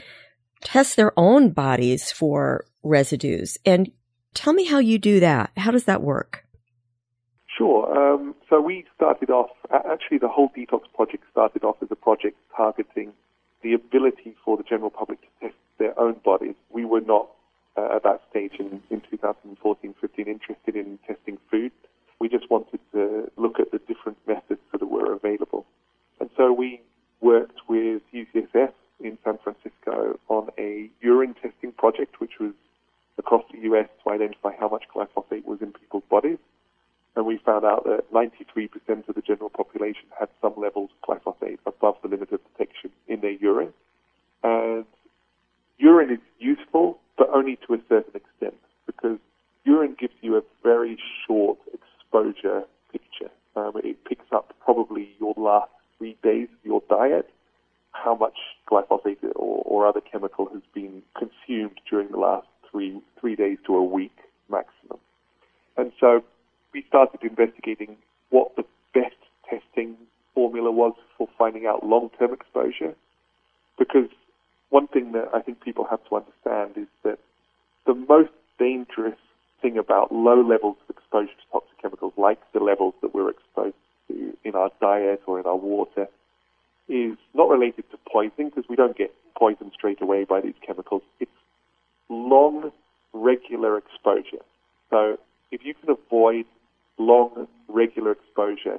test 0.62 0.96
their 0.96 1.12
own 1.18 1.50
bodies 1.50 2.12
for 2.12 2.66
residues. 2.82 3.56
And 3.64 3.90
tell 4.34 4.52
me 4.52 4.64
how 4.64 4.78
you 4.78 4.98
do 4.98 5.20
that. 5.20 5.52
How 5.56 5.70
does 5.70 5.84
that 5.84 6.02
work? 6.02 6.44
Sure. 7.56 7.86
Um, 7.96 8.34
so 8.50 8.60
we 8.60 8.84
started 8.94 9.30
off, 9.30 9.50
actually, 9.72 10.18
the 10.18 10.28
whole 10.28 10.50
detox 10.56 10.82
project 10.94 11.24
started 11.30 11.64
off 11.64 11.76
as 11.82 11.88
a 11.90 11.96
project 11.96 12.36
targeting 12.58 13.12
the 13.62 13.72
ability 13.72 14.34
for 14.44 14.56
the 14.56 14.64
general 14.64 14.90
public 14.90 15.20
to 15.22 15.28
test 15.40 15.54
their 15.78 15.98
own 15.98 16.16
bodies. 16.24 16.56
We 16.70 16.84
were 16.84 17.00
not 17.00 17.28
uh, 17.76 17.96
at 17.96 18.02
that 18.02 18.22
stage 18.30 18.54
in, 18.58 18.82
in 18.90 19.00
2014 19.10 19.94
15 20.00 20.26
interested 20.26 20.76
in 20.76 20.98
testing 21.06 21.38
food. 21.50 21.72
We 22.18 22.28
just 22.28 22.50
wanted 22.50 22.80
to 22.92 23.30
look 23.36 23.60
at 23.60 23.70
the 23.70 23.78
different 23.78 24.18
methods 24.26 24.60
that 24.72 24.84
were 24.84 25.12
available. 25.12 25.64
And 26.20 26.28
so 26.36 26.52
we 26.52 26.80
worked 27.20 27.60
with 27.68 28.02
UCSF 28.12 28.72
in 29.00 29.16
San 29.24 29.38
Francisco 29.38 30.18
on 30.28 30.48
a 30.58 30.90
urine 31.00 31.34
testing 31.40 31.72
project, 31.72 32.20
which 32.20 32.40
was 32.40 32.52
across 33.18 33.44
the 33.52 33.60
US 33.70 33.88
to 34.02 34.10
identify 34.10 34.50
how 34.58 34.68
much 34.68 34.84
glyphosate 34.94 35.44
was 35.44 35.60
in 35.60 35.72
people's 35.72 36.04
bodies. 36.10 36.38
And 37.18 37.26
we 37.26 37.38
found 37.38 37.64
out 37.64 37.84
that 37.84 38.12
93% 38.12 39.08
of 39.08 39.14
the 39.16 39.22
general 39.22 39.50
population 39.50 40.04
had 40.18 40.28
some 40.40 40.54
levels 40.56 40.90
of 41.02 41.08
glyphosate 41.08 41.58
above 41.66 41.96
the 42.02 42.08
limit 42.08 42.30
of 42.32 42.40
detection 42.52 42.90
in 43.08 43.20
their 43.20 43.32
urine. 43.32 43.72
And 44.44 44.84
urine 45.78 46.12
is 46.12 46.20
useful, 46.38 46.98
but 47.16 47.28
only 47.30 47.58
to 47.66 47.74
a 47.74 47.78
certain 47.88 48.14
extent, 48.14 48.54
because 48.86 49.18
urine 49.64 49.96
gives 49.98 50.14
you 50.20 50.36
a 50.36 50.42
very 50.62 50.96
short 51.26 51.58
exposure 51.74 52.62
picture. 52.92 53.30
Um, 53.56 53.72
it 53.82 54.04
picks 54.04 54.30
up 54.30 54.54
probably 54.64 55.10
your 55.18 55.34
last 55.36 55.72
three 55.98 56.16
days 56.22 56.46
of 56.52 56.64
your 56.64 56.82
diet, 56.88 57.28
how 57.90 58.14
much 58.14 58.38
glyphosate 58.70 59.24
or, 59.34 59.62
or 59.64 59.86
other 59.88 60.00
chemical 60.00 60.48
has 60.52 60.62
been 60.72 61.02
consumed 61.16 61.80
during 61.90 62.12
the 62.12 62.18
last 62.18 62.46
three 62.70 63.00
three 63.20 63.34
days 63.34 63.58
to 63.66 63.74
a 63.74 63.82
week 63.82 64.16
maximum. 64.48 64.98
And 65.76 65.90
so 65.98 66.22
we 66.72 66.84
started 66.88 67.20
investigating 67.22 67.96
what 68.30 68.54
the 68.56 68.64
best 68.94 69.16
testing 69.48 69.96
formula 70.34 70.70
was 70.70 70.94
for 71.16 71.28
finding 71.38 71.66
out 71.66 71.84
long-term 71.84 72.32
exposure, 72.32 72.94
because 73.78 74.08
one 74.70 74.86
thing 74.88 75.12
that 75.12 75.28
I 75.34 75.40
think 75.40 75.62
people 75.62 75.86
have 75.90 76.00
to 76.08 76.16
understand 76.16 76.76
is 76.76 76.88
that 77.04 77.18
the 77.86 77.94
most 77.94 78.30
dangerous 78.58 79.18
thing 79.62 79.78
about 79.78 80.12
low 80.12 80.40
levels 80.40 80.76
of 80.88 80.96
exposure 80.96 81.28
to 81.28 81.52
toxic 81.52 81.80
chemicals, 81.80 82.12
like 82.16 82.38
the 82.52 82.60
levels 82.60 82.94
that 83.02 83.14
we're 83.14 83.30
exposed 83.30 83.74
to 84.08 84.36
in 84.44 84.54
our 84.54 84.70
diet 84.80 85.22
or 85.26 85.40
in 85.40 85.46
our 85.46 85.56
water, 85.56 86.06
is 86.88 87.16
not 87.34 87.48
related 87.48 87.84
to 87.90 87.98
poisoning 88.10 88.50
because 88.50 88.68
we 88.68 88.76
don't 88.76 88.96
get 88.96 89.12
poisoned 89.36 89.72
straight 89.74 90.00
away 90.00 90.24
by 90.24 90.40
these 90.40 90.54
chemicals. 90.66 91.02
It's 91.20 91.30
long, 92.08 92.72
regular 93.12 93.78
exposure. 93.78 94.44
So 94.90 95.18
if 95.50 95.64
you 95.64 95.74
can 95.74 95.90
avoid 95.90 96.46
long, 96.98 97.48
regular 97.68 98.12
exposure 98.12 98.78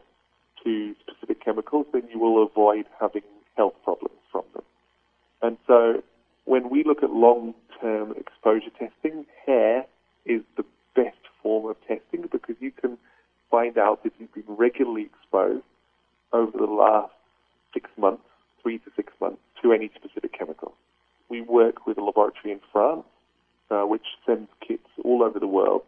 to 0.64 0.96
specific 1.02 1.44
chemicals, 1.44 1.86
then 1.94 2.04
you 2.12 2.20
will 2.20 2.44
avoid 2.44 2.86
having 3.00 3.24
health 3.56 3.76
problems 3.84 4.18
from 4.32 4.44
them. 4.54 4.64
And 5.42 5.58
so 5.68 6.04
when 6.46 6.70
we 6.70 6.84
look 6.84 7.04
at 7.04 7.12
long-term 7.12 8.16
exposure 8.18 8.72
testing, 8.78 9.26
hair 9.46 9.86
is 10.26 10.42
the 10.58 10.66
best 10.96 11.18
form 11.42 11.70
of 11.70 11.78
testing 11.88 12.28
because 12.32 12.56
you 12.60 12.72
can 12.72 12.98
find 13.50 13.78
out 13.78 14.02
if 14.04 14.14
you've 14.20 14.34
been 14.34 14.44
regularly 14.48 15.04
exposed 15.04 15.64
over 16.34 16.58
the 16.58 16.66
last 16.66 17.14
six 17.74 17.90
months, 17.98 18.24
three 18.62 18.78
to 18.80 18.92
six 18.96 19.14
months, 19.20 19.40
to 19.62 19.74
any 19.74 19.90
specific 19.96 20.38
chemical. 20.38 20.74
We 21.30 21.42
work 21.42 21.86
with 21.86 21.98
a 21.98 22.04
laboratory 22.04 22.54
in 22.54 22.60
France, 22.72 23.06
uh, 23.70 23.84
which 23.84 24.06
sends 24.26 24.50
kits 24.66 24.88
all 25.04 25.24
over 25.24 25.40
the 25.40 25.48
world 25.48 25.84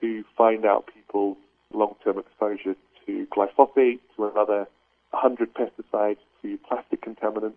to 0.00 0.24
find 0.36 0.64
out 0.64 0.88
people's 0.92 1.36
long-term 1.72 2.18
exposure 2.18 2.76
to 3.06 3.26
glyphosate, 3.34 4.00
to 4.16 4.26
another 4.26 4.66
100 5.10 5.54
pesticides, 5.54 6.18
to 6.42 6.58
plastic 6.68 7.02
contaminants. 7.02 7.54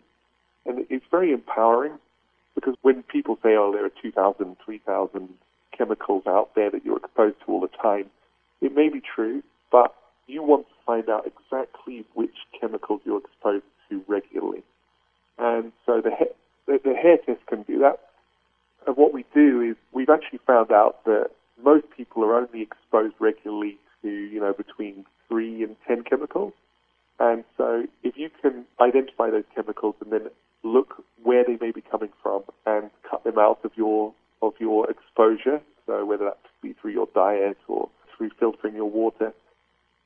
And 0.65 0.85
it's 0.89 1.05
very 1.11 1.31
empowering 1.31 1.93
because 2.55 2.75
when 2.81 3.03
people 3.03 3.37
say, 3.43 3.55
oh, 3.55 3.71
there 3.73 3.85
are 3.85 3.91
2,000, 4.01 4.55
3,000 4.63 5.29
chemicals 5.77 6.23
out 6.25 6.55
there 6.55 6.71
that 6.71 6.85
you're 6.85 6.97
exposed 6.97 7.35
to 7.45 7.51
all 7.51 7.61
the 7.61 7.67
time, 7.67 8.09
it 8.61 8.73
may 8.73 8.89
be 8.89 9.01
true, 9.01 9.43
but 9.71 9.93
you 10.27 10.41
want 10.41 10.67
to 10.67 10.73
find 10.85 11.09
out 11.09 11.27
exactly 11.27 12.05
which 12.13 12.35
chemicals 12.59 13.01
you're 13.05 13.19
exposed 13.19 13.65
to 13.89 14.01
regularly. 14.07 14.63
And 15.37 15.71
so 15.85 16.01
the, 16.01 16.11
ha- 16.11 16.33
the, 16.65 16.79
the 16.83 16.93
hair 16.93 17.17
test 17.17 17.45
can 17.47 17.63
do 17.63 17.79
that. 17.79 17.99
And 18.87 18.95
what 18.95 19.13
we 19.13 19.25
do 19.33 19.61
is 19.61 19.75
we've 19.91 20.09
actually 20.09 20.39
found 20.47 20.71
out 20.71 21.03
that 21.05 21.31
most 21.61 21.85
people 21.95 22.23
are 22.23 22.35
only 22.35 22.61
exposed 22.61 23.15
regularly 23.19 23.77
to, 24.01 24.09
you 24.09 24.39
know, 24.39 24.53
between 24.53 25.05
three 25.27 25.63
and 25.63 25.75
ten 25.87 26.03
chemicals. 26.03 26.53
And 27.19 27.43
so 27.57 27.85
if 28.03 28.17
you 28.17 28.29
can 28.41 28.65
identify 28.79 29.29
those 29.29 29.45
chemicals 29.53 29.95
and 30.01 30.11
then 30.11 30.29
look 30.63 31.03
where 31.23 31.43
they 31.43 31.57
may 31.59 31.71
be 31.71 31.81
coming 31.81 32.11
from 32.21 32.43
and 32.65 32.89
cut 33.09 33.23
them 33.23 33.37
out 33.37 33.59
of 33.63 33.71
your 33.75 34.13
of 34.41 34.53
your 34.59 34.89
exposure, 34.89 35.61
so 35.85 36.05
whether 36.05 36.25
that 36.25 36.37
be 36.61 36.73
through 36.73 36.91
your 36.91 37.07
diet 37.15 37.57
or 37.67 37.89
through 38.15 38.29
filtering 38.39 38.75
your 38.75 38.89
water, 38.89 39.33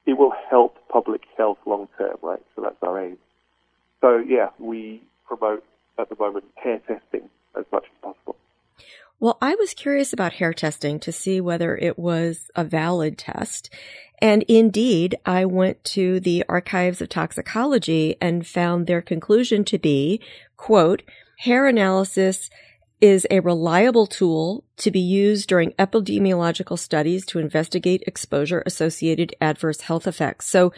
it 0.06 0.14
will 0.14 0.34
help 0.50 0.78
public 0.88 1.22
health 1.38 1.58
long 1.66 1.88
term, 1.98 2.18
right? 2.22 2.42
So 2.56 2.62
that's 2.62 2.82
our 2.82 3.00
aim. 3.04 3.18
So 4.02 4.18
yeah, 4.18 4.50
we 4.60 5.02
promote 5.28 5.64
at 5.98 6.10
the 6.10 6.16
moment 6.18 6.46
hair 6.56 6.80
testing 6.80 7.30
as 7.58 7.66
much 7.72 7.86
as 7.86 8.02
possible. 8.02 8.36
Well, 9.20 9.38
I 9.42 9.56
was 9.56 9.74
curious 9.74 10.14
about 10.14 10.34
hair 10.34 10.54
testing 10.54 11.00
to 11.02 11.12
see 11.12 11.42
whether 11.42 11.76
it 11.76 12.00
was 12.00 12.50
a 12.56 12.64
valid 12.64 13.18
test. 13.18 13.70
And 14.22 14.44
indeed, 14.44 15.18
I 15.26 15.46
went 15.46 15.84
to 15.86 16.20
the 16.20 16.44
archives 16.50 17.02
of 17.02 17.10
toxicology 17.10 18.18
and 18.20 18.46
found 18.46 18.86
their 18.86 19.02
conclusion 19.02 19.64
to 19.66 19.78
be, 19.78 20.22
quote, 20.58 21.04
hair 21.38 21.68
analysis 21.68 22.50
is 23.02 23.26
a 23.32 23.40
reliable 23.40 24.06
tool 24.06 24.66
to 24.76 24.92
be 24.92 25.00
used 25.00 25.48
during 25.48 25.72
epidemiological 25.74 26.78
studies 26.78 27.26
to 27.28 27.40
investigate 27.40 28.04
exposure 28.06 28.62
associated 28.66 29.34
adverse 29.40 29.82
health 29.82 30.06
effects. 30.06 30.48
So 30.48 30.74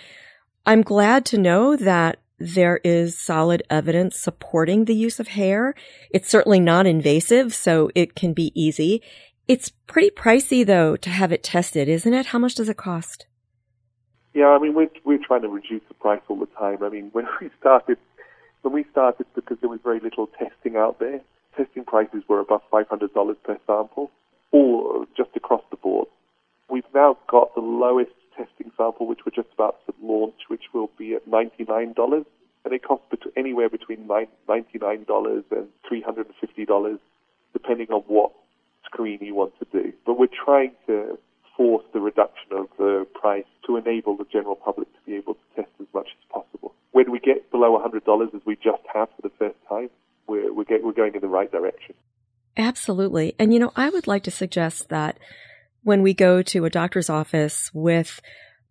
I'm 0.65 0.83
glad 0.83 1.25
to 1.27 1.39
know 1.39 1.75
that 1.75 2.19
there 2.37 2.79
is 2.83 3.17
solid 3.17 3.63
evidence 3.69 4.17
supporting 4.17 4.85
the 4.85 4.95
use 4.95 5.19
of 5.19 5.29
hair. 5.29 5.73
It's 6.11 6.29
certainly 6.29 6.59
not 6.59 6.85
invasive, 6.85 7.53
so 7.53 7.89
it 7.95 8.15
can 8.15 8.33
be 8.33 8.51
easy. 8.59 9.01
It's 9.47 9.69
pretty 9.69 10.11
pricey 10.11 10.65
though 10.65 10.95
to 10.97 11.09
have 11.09 11.31
it 11.31 11.43
tested, 11.43 11.89
isn't 11.89 12.13
it? 12.13 12.27
How 12.27 12.39
much 12.39 12.55
does 12.55 12.69
it 12.69 12.77
cost? 12.77 13.25
Yeah, 14.33 14.47
I 14.47 14.59
mean, 14.59 14.73
we're, 14.73 14.89
we're 15.03 15.19
trying 15.25 15.41
to 15.41 15.49
reduce 15.49 15.81
the 15.87 15.93
price 15.95 16.21
all 16.27 16.39
the 16.39 16.45
time. 16.57 16.83
I 16.83 16.89
mean, 16.89 17.09
when 17.11 17.27
we 17.41 17.49
started, 17.59 17.97
when 18.61 18.73
we 18.73 18.85
started 18.91 19.25
because 19.35 19.57
there 19.59 19.69
was 19.69 19.79
very 19.83 19.99
little 19.99 20.27
testing 20.27 20.77
out 20.77 20.99
there, 20.99 21.21
testing 21.57 21.83
prices 21.83 22.23
were 22.27 22.39
above 22.39 22.61
$500 22.71 23.35
per 23.43 23.57
sample, 23.67 24.11
all 24.51 25.05
just 25.17 25.31
across 25.35 25.63
the 25.69 25.77
board. 25.77 26.07
We've 26.69 26.83
now 26.93 27.17
got 27.27 27.53
the 27.55 27.61
lowest 27.61 28.11
testing 28.37 28.71
sample, 28.77 29.07
which 29.07 29.19
we're 29.25 29.35
just 29.35 29.53
about 29.53 29.85
to 29.85 29.93
launch, 30.01 30.47
which 30.47 30.63
will 30.73 30.89
be 30.97 31.13
at 31.13 31.29
$99. 31.29 32.25
And 32.63 32.73
it 32.73 32.83
costs 32.83 33.07
anywhere 33.35 33.69
between 33.69 34.07
$99 34.07 35.43
and 35.51 35.67
$350, 35.91 36.99
depending 37.53 37.87
on 37.89 38.01
what 38.01 38.31
screen 38.85 39.19
you 39.21 39.35
want 39.35 39.53
to 39.59 39.65
do. 39.71 39.93
But 40.05 40.17
we're 40.17 40.27
trying 40.27 40.71
to 40.87 41.17
force 41.55 41.83
the 41.93 41.99
reduction 41.99 42.51
of 42.51 42.67
the 42.77 43.05
price 43.13 43.45
to 43.67 43.77
enable 43.77 44.17
the 44.17 44.25
general 44.31 44.55
public 44.55 44.91
to 44.93 44.99
be 45.05 45.15
able 45.15 45.35
to 45.35 45.55
test 45.55 45.71
as 45.79 45.87
much 45.93 46.07
as 46.07 46.25
possible. 46.31 46.73
When 46.91 47.11
we 47.11 47.19
get 47.19 47.51
below 47.51 47.77
$100, 47.79 48.35
as 48.35 48.41
we 48.45 48.55
just 48.55 48.83
have 48.93 49.09
for 49.15 49.21
the 49.21 49.31
first 49.37 49.57
time, 49.67 49.89
we're, 50.27 50.53
we're, 50.53 50.65
get, 50.65 50.83
we're 50.83 50.93
going 50.93 51.15
in 51.15 51.21
the 51.21 51.27
right 51.27 51.51
direction. 51.51 51.95
Absolutely. 52.57 53.35
And 53.39 53.53
you 53.53 53.59
know, 53.59 53.71
I 53.75 53.89
would 53.89 54.07
like 54.07 54.23
to 54.23 54.31
suggest 54.31 54.89
that 54.89 55.17
when 55.83 56.01
we 56.01 56.13
go 56.13 56.41
to 56.41 56.65
a 56.65 56.69
doctor's 56.69 57.09
office 57.09 57.71
with 57.73 58.21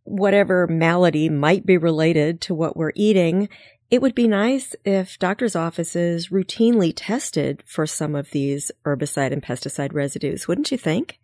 whatever 0.04 0.66
malady 0.66 1.28
might 1.28 1.66
be 1.66 1.76
related 1.76 2.40
to 2.42 2.54
what 2.54 2.76
we're 2.76 2.92
eating, 2.94 3.48
it 3.90 4.00
would 4.00 4.14
be 4.14 4.28
nice 4.28 4.76
if 4.84 5.18
doctors' 5.18 5.56
offices 5.56 6.28
routinely 6.28 6.92
tested 6.94 7.62
for 7.66 7.86
some 7.86 8.14
of 8.14 8.30
these 8.30 8.70
herbicide 8.84 9.32
and 9.32 9.42
pesticide 9.42 9.92
residues, 9.92 10.46
wouldn't 10.46 10.70
you 10.70 10.78
think? 10.78 11.18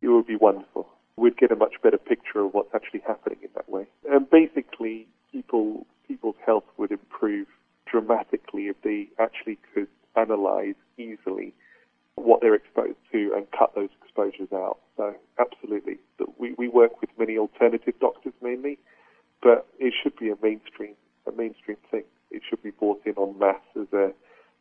It 0.00 0.08
would 0.08 0.26
be 0.26 0.36
wonderful. 0.36 0.88
We'd 1.16 1.36
get 1.36 1.50
a 1.50 1.56
much 1.56 1.74
better 1.82 1.98
picture 1.98 2.40
of 2.40 2.54
what's 2.54 2.74
actually 2.74 3.00
happening 3.06 3.38
in 3.42 3.48
that 3.54 3.68
way. 3.68 3.86
And 4.10 4.28
basically, 4.30 5.08
people 5.32 5.86
people's 6.06 6.36
health 6.44 6.64
would 6.76 6.90
improve 6.90 7.46
dramatically 7.86 8.68
if 8.68 8.76
they 8.82 9.08
actually 9.18 9.58
could 9.74 9.88
analyze 10.16 10.74
easily 10.96 11.54
what 12.14 12.40
they're 12.40 12.54
exposed 12.54 12.98
to 13.12 13.32
and 13.36 13.46
cut 13.56 13.74
those 13.74 13.90
exposures 14.02 14.48
out. 14.52 14.78
So 14.96 15.14
absolutely, 15.38 15.98
we, 16.38 16.54
we 16.58 16.68
work 16.68 17.00
with 17.00 17.10
many 17.18 17.38
alternative 17.38 17.94
doctors 18.00 18.32
mainly, 18.42 18.78
but 19.42 19.66
it 19.78 19.94
should 20.02 20.16
be 20.16 20.30
a 20.30 20.36
mainstream 20.42 20.94
a 21.26 21.32
mainstream 21.32 21.76
thing. 21.90 22.04
It 22.30 22.42
should 22.48 22.62
be 22.62 22.70
brought 22.70 23.02
in 23.04 23.14
en 23.18 23.38
masse 23.38 23.56
as 23.78 23.92
a 23.92 24.12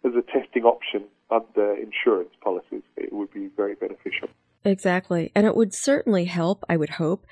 as 0.06 0.13
a 0.15 0.21
testing 0.21 0.63
option 0.63 1.06
under 1.32 1.73
insurance 1.73 2.30
policies. 2.41 2.84
It 2.95 3.12
would 3.12 3.34
be 3.34 3.50
very 3.56 3.76
beneficial. 3.76 4.30
Exactly, 4.68 5.32
and 5.34 5.48
it 5.48 5.56
would 5.56 5.74
certainly 5.74 6.26
help. 6.26 6.66
I 6.68 6.76
would 6.76 6.90
hope 6.90 7.26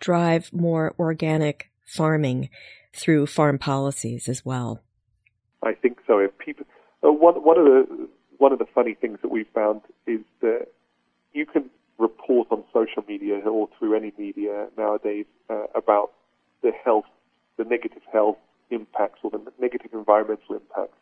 drive 0.00 0.50
more 0.54 0.94
organic 0.98 1.70
farming 1.84 2.48
through 2.94 3.26
farm 3.26 3.58
policies 3.58 4.26
as 4.26 4.42
well. 4.42 4.82
I 5.62 5.74
think 5.74 5.98
so. 6.06 6.18
If 6.18 6.38
people, 6.38 6.64
uh, 7.04 7.12
one 7.12 7.34
one 7.44 7.58
of 7.58 7.66
the 7.66 8.08
one 8.38 8.54
of 8.54 8.58
the 8.58 8.64
funny 8.74 8.94
things 8.94 9.18
that 9.20 9.30
we've 9.30 9.48
found 9.54 9.82
is 10.06 10.20
that 10.40 10.68
you 11.34 11.44
can 11.44 11.68
report 11.98 12.48
on 12.50 12.64
social 12.72 13.04
media 13.06 13.36
or 13.40 13.68
through 13.78 13.94
any 13.94 14.14
media 14.16 14.68
nowadays 14.78 15.26
uh, 15.50 15.64
about 15.74 16.12
the 16.62 16.72
health, 16.72 17.04
the 17.58 17.64
negative 17.64 18.02
health 18.10 18.38
impacts 18.70 19.18
or 19.22 19.30
the 19.30 19.42
negative 19.60 19.90
environmental 19.92 20.54
impacts. 20.54 20.96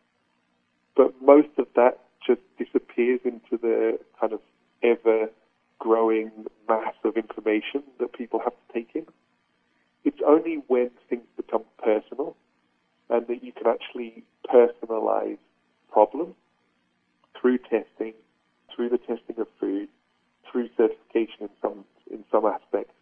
But 0.96 1.14
most 1.22 1.50
of 1.58 1.68
that 1.76 2.00
just 2.26 2.40
disappears 2.58 3.20
into 3.24 3.56
the 3.56 4.00
kind 4.18 4.32
of 4.32 4.40
ever 4.82 5.28
growing 5.86 6.32
mass 6.68 6.94
of 7.04 7.16
information 7.16 7.80
that 8.00 8.12
people 8.12 8.40
have 8.40 8.52
to 8.52 8.72
take 8.74 8.90
in. 8.96 9.06
It's 10.04 10.18
only 10.26 10.58
when 10.66 10.90
things 11.08 11.22
become 11.36 11.62
personal 11.78 12.36
and 13.08 13.24
that 13.28 13.44
you 13.44 13.52
can 13.52 13.68
actually 13.68 14.24
personalize 14.52 15.38
problems 15.92 16.34
through 17.40 17.58
testing, 17.58 18.14
through 18.74 18.88
the 18.88 18.98
testing 18.98 19.38
of 19.38 19.46
food, 19.60 19.88
through 20.50 20.68
certification 20.76 21.42
in 21.42 21.50
some 21.62 21.84
in 22.10 22.24
some 22.32 22.46
aspects, 22.46 22.94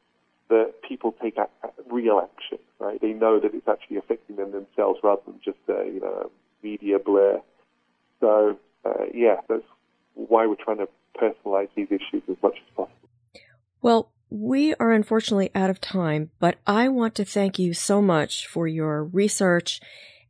that 0.50 0.74
people 0.86 1.14
take 1.22 1.38
a, 1.38 1.48
a 1.66 1.70
real 1.90 2.20
action. 2.22 2.58
Right? 2.78 3.00
They 3.00 3.14
know 3.14 3.40
that 3.40 3.54
it's 3.54 3.68
actually 3.68 3.96
affecting 3.96 4.36
them 4.36 4.52
themselves 4.52 5.00
rather 5.02 5.22
than 5.26 5.40
just 5.42 5.58
a 5.68 5.86
you 5.86 6.00
know 6.00 6.30
media 6.62 6.98
blur. 6.98 7.40
So 8.20 8.58
uh, 8.84 9.06
yeah, 9.14 9.36
that's 9.48 9.64
why 10.14 10.46
we're 10.46 10.62
trying 10.62 10.78
to 10.78 10.88
personalize 11.18 11.68
these 11.74 11.88
issues 11.90 12.22
as 12.28 12.36
much 12.42 12.56
as 12.56 12.74
possible. 12.76 13.08
Well, 13.80 14.10
we 14.30 14.74
are 14.76 14.83
unfortunately 14.94 15.50
out 15.54 15.70
of 15.70 15.80
time, 15.80 16.30
but 16.38 16.58
I 16.66 16.88
want 16.88 17.14
to 17.16 17.24
thank 17.24 17.58
you 17.58 17.74
so 17.74 18.00
much 18.00 18.46
for 18.46 18.66
your 18.66 19.04
research 19.04 19.80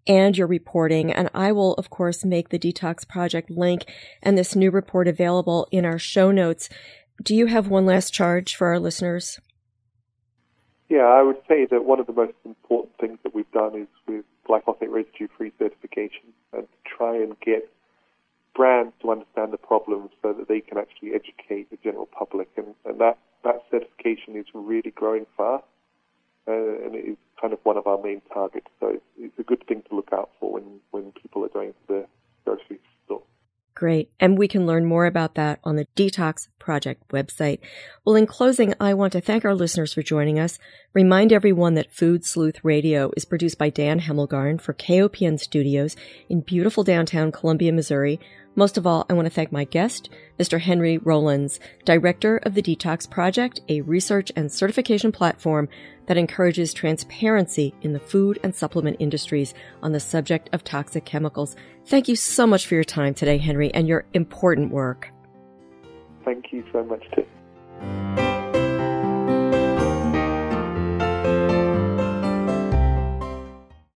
and 0.07 0.37
your 0.37 0.47
reporting. 0.47 1.13
And 1.13 1.31
I 1.35 1.53
will, 1.53 1.75
of 1.75 1.91
course, 1.91 2.25
make 2.25 2.49
the 2.49 2.59
Detox 2.59 3.07
Project 3.07 3.51
link 3.51 3.85
and 4.23 4.37
this 4.37 4.57
new 4.57 4.71
report 4.71 5.09
available 5.09 5.67
in 5.71 5.85
our 5.85 5.99
show 5.99 6.31
notes. 6.31 6.69
Do 7.23 7.35
you 7.35 7.47
have 7.47 7.69
one 7.69 7.87
last 7.87 8.13
charge 8.13 8.57
for 8.57 8.69
our 8.69 8.81
listeners? 8.81 9.39
Yeah, 10.89 11.07
I 11.07 11.23
would 11.23 11.39
say 11.49 11.67
that 11.71 11.85
one 11.85 12.01
of 12.01 12.07
the 12.07 12.13
most 12.13 12.35
important 12.45 12.93
things 13.01 13.19
that 13.23 13.35
we've 13.35 13.51
done 13.53 13.75
is 13.75 13.89
with 14.07 14.25
glyphosate 14.49 14.91
residue 14.91 15.29
free 15.37 15.53
certification 15.59 16.33
and 16.53 16.67
try 16.85 17.17
and 17.17 17.39
get 17.41 17.71
brands 18.55 18.93
to 19.03 19.11
understand 19.11 19.53
the 19.53 19.59
problems 19.59 20.11
so 20.23 20.33
that 20.33 20.49
they 20.49 20.61
can 20.61 20.79
actually 20.79 21.13
educate 21.15 21.71
the 21.71 21.79
general 21.83 22.07
public. 22.07 22.49
And, 22.57 22.75
and 22.85 23.01
that, 23.01 23.19
certification 24.05 24.37
is 24.37 24.47
really 24.55 24.91
growing 24.91 25.27
fast 25.37 25.65
uh, 26.47 26.53
and 26.53 26.95
it 26.95 27.09
is 27.09 27.17
kind 27.41 27.53
of 27.53 27.59
one 27.63 27.77
of 27.77 27.87
our 27.87 28.01
main 28.03 28.21
targets. 28.33 28.67
So 28.81 28.89
it's, 28.89 29.05
it's 29.19 29.39
a 29.39 29.43
good 29.43 29.67
thing 29.67 29.83
to 29.89 29.97
look 29.97 30.11
out 30.13 30.31
for 30.39 30.53
when, 30.53 30.81
when 30.91 31.13
people 31.13 31.45
are 31.45 31.49
going 31.49 31.73
to 31.73 31.79
the 31.89 32.07
grocery 32.45 32.81
store. 33.05 33.23
Great. 33.75 34.11
And 34.21 34.39
we 34.39 34.47
can 34.47 34.67
learn 34.67 34.85
more 34.85 35.07
about 35.07 35.35
that 35.35 35.59
on 35.65 35.77
the 35.77 35.87
Detox 35.97 36.49
Project 36.59 37.09
website. 37.09 37.61
Well, 38.05 38.15
in 38.15 38.27
closing, 38.27 38.75
I 38.79 38.95
want 38.95 39.13
to 39.15 39.21
thank 39.21 39.45
our 39.45 39.55
listeners 39.55 39.95
for 39.95 40.03
joining 40.03 40.39
us. 40.39 40.59
Remind 40.93 41.33
everyone 41.33 41.75
that 41.75 41.93
Food 41.93 42.25
Sleuth 42.25 42.63
Radio 42.63 43.11
is 43.17 43.25
produced 43.25 43.59
by 43.59 43.71
Dan 43.71 44.01
Hemmelgarn 44.01 44.61
for 44.61 44.75
KOPN 44.75 45.41
Studios 45.41 45.97
in 46.29 46.41
beautiful 46.41 46.85
downtown 46.85 47.33
Columbia, 47.33 47.73
Missouri. 47.73 48.21
Most 48.57 48.79
of 48.79 48.87
all, 48.87 49.05
I 49.11 49.15
want 49.15 49.27
to 49.27 49.31
thank 49.31 49.51
my 49.51 49.65
guest, 49.65 50.09
Mr. 50.39 50.61
Henry 50.61 50.99
Rowlands, 50.99 51.59
director 51.85 52.37
of 52.39 52.55
the 52.55 52.63
Detox 52.63 53.11
Project, 53.11 53.61
a 53.69 53.81
research 53.81 54.31
and 54.37 54.51
certification 54.51 55.11
platform 55.11 55.69
that 56.07 56.17
encourages 56.17 56.73
transparency 56.73 57.75
in 57.83 57.93
the 57.93 57.99
food 57.99 58.39
and 58.45 58.55
supplement 58.55 58.99
industries 59.01 59.55
on 59.83 59.91
the 59.91 59.99
subject 59.99 60.51
of 60.53 60.63
toxic 60.63 61.05
chemicals. 61.05 61.57
Thank 61.87 62.07
you 62.07 62.15
so 62.15 62.47
much 62.47 62.67
for 62.67 62.75
your 62.75 62.85
time 62.85 63.15
today, 63.15 63.39
Henry, 63.39 63.75
and 63.75 63.89
your 63.89 64.05
important 64.13 64.71
work. 64.71 65.11
Thank 66.25 66.53
you 66.53 66.65
so 66.73 66.85
much, 66.85 67.03
too. 67.15 68.24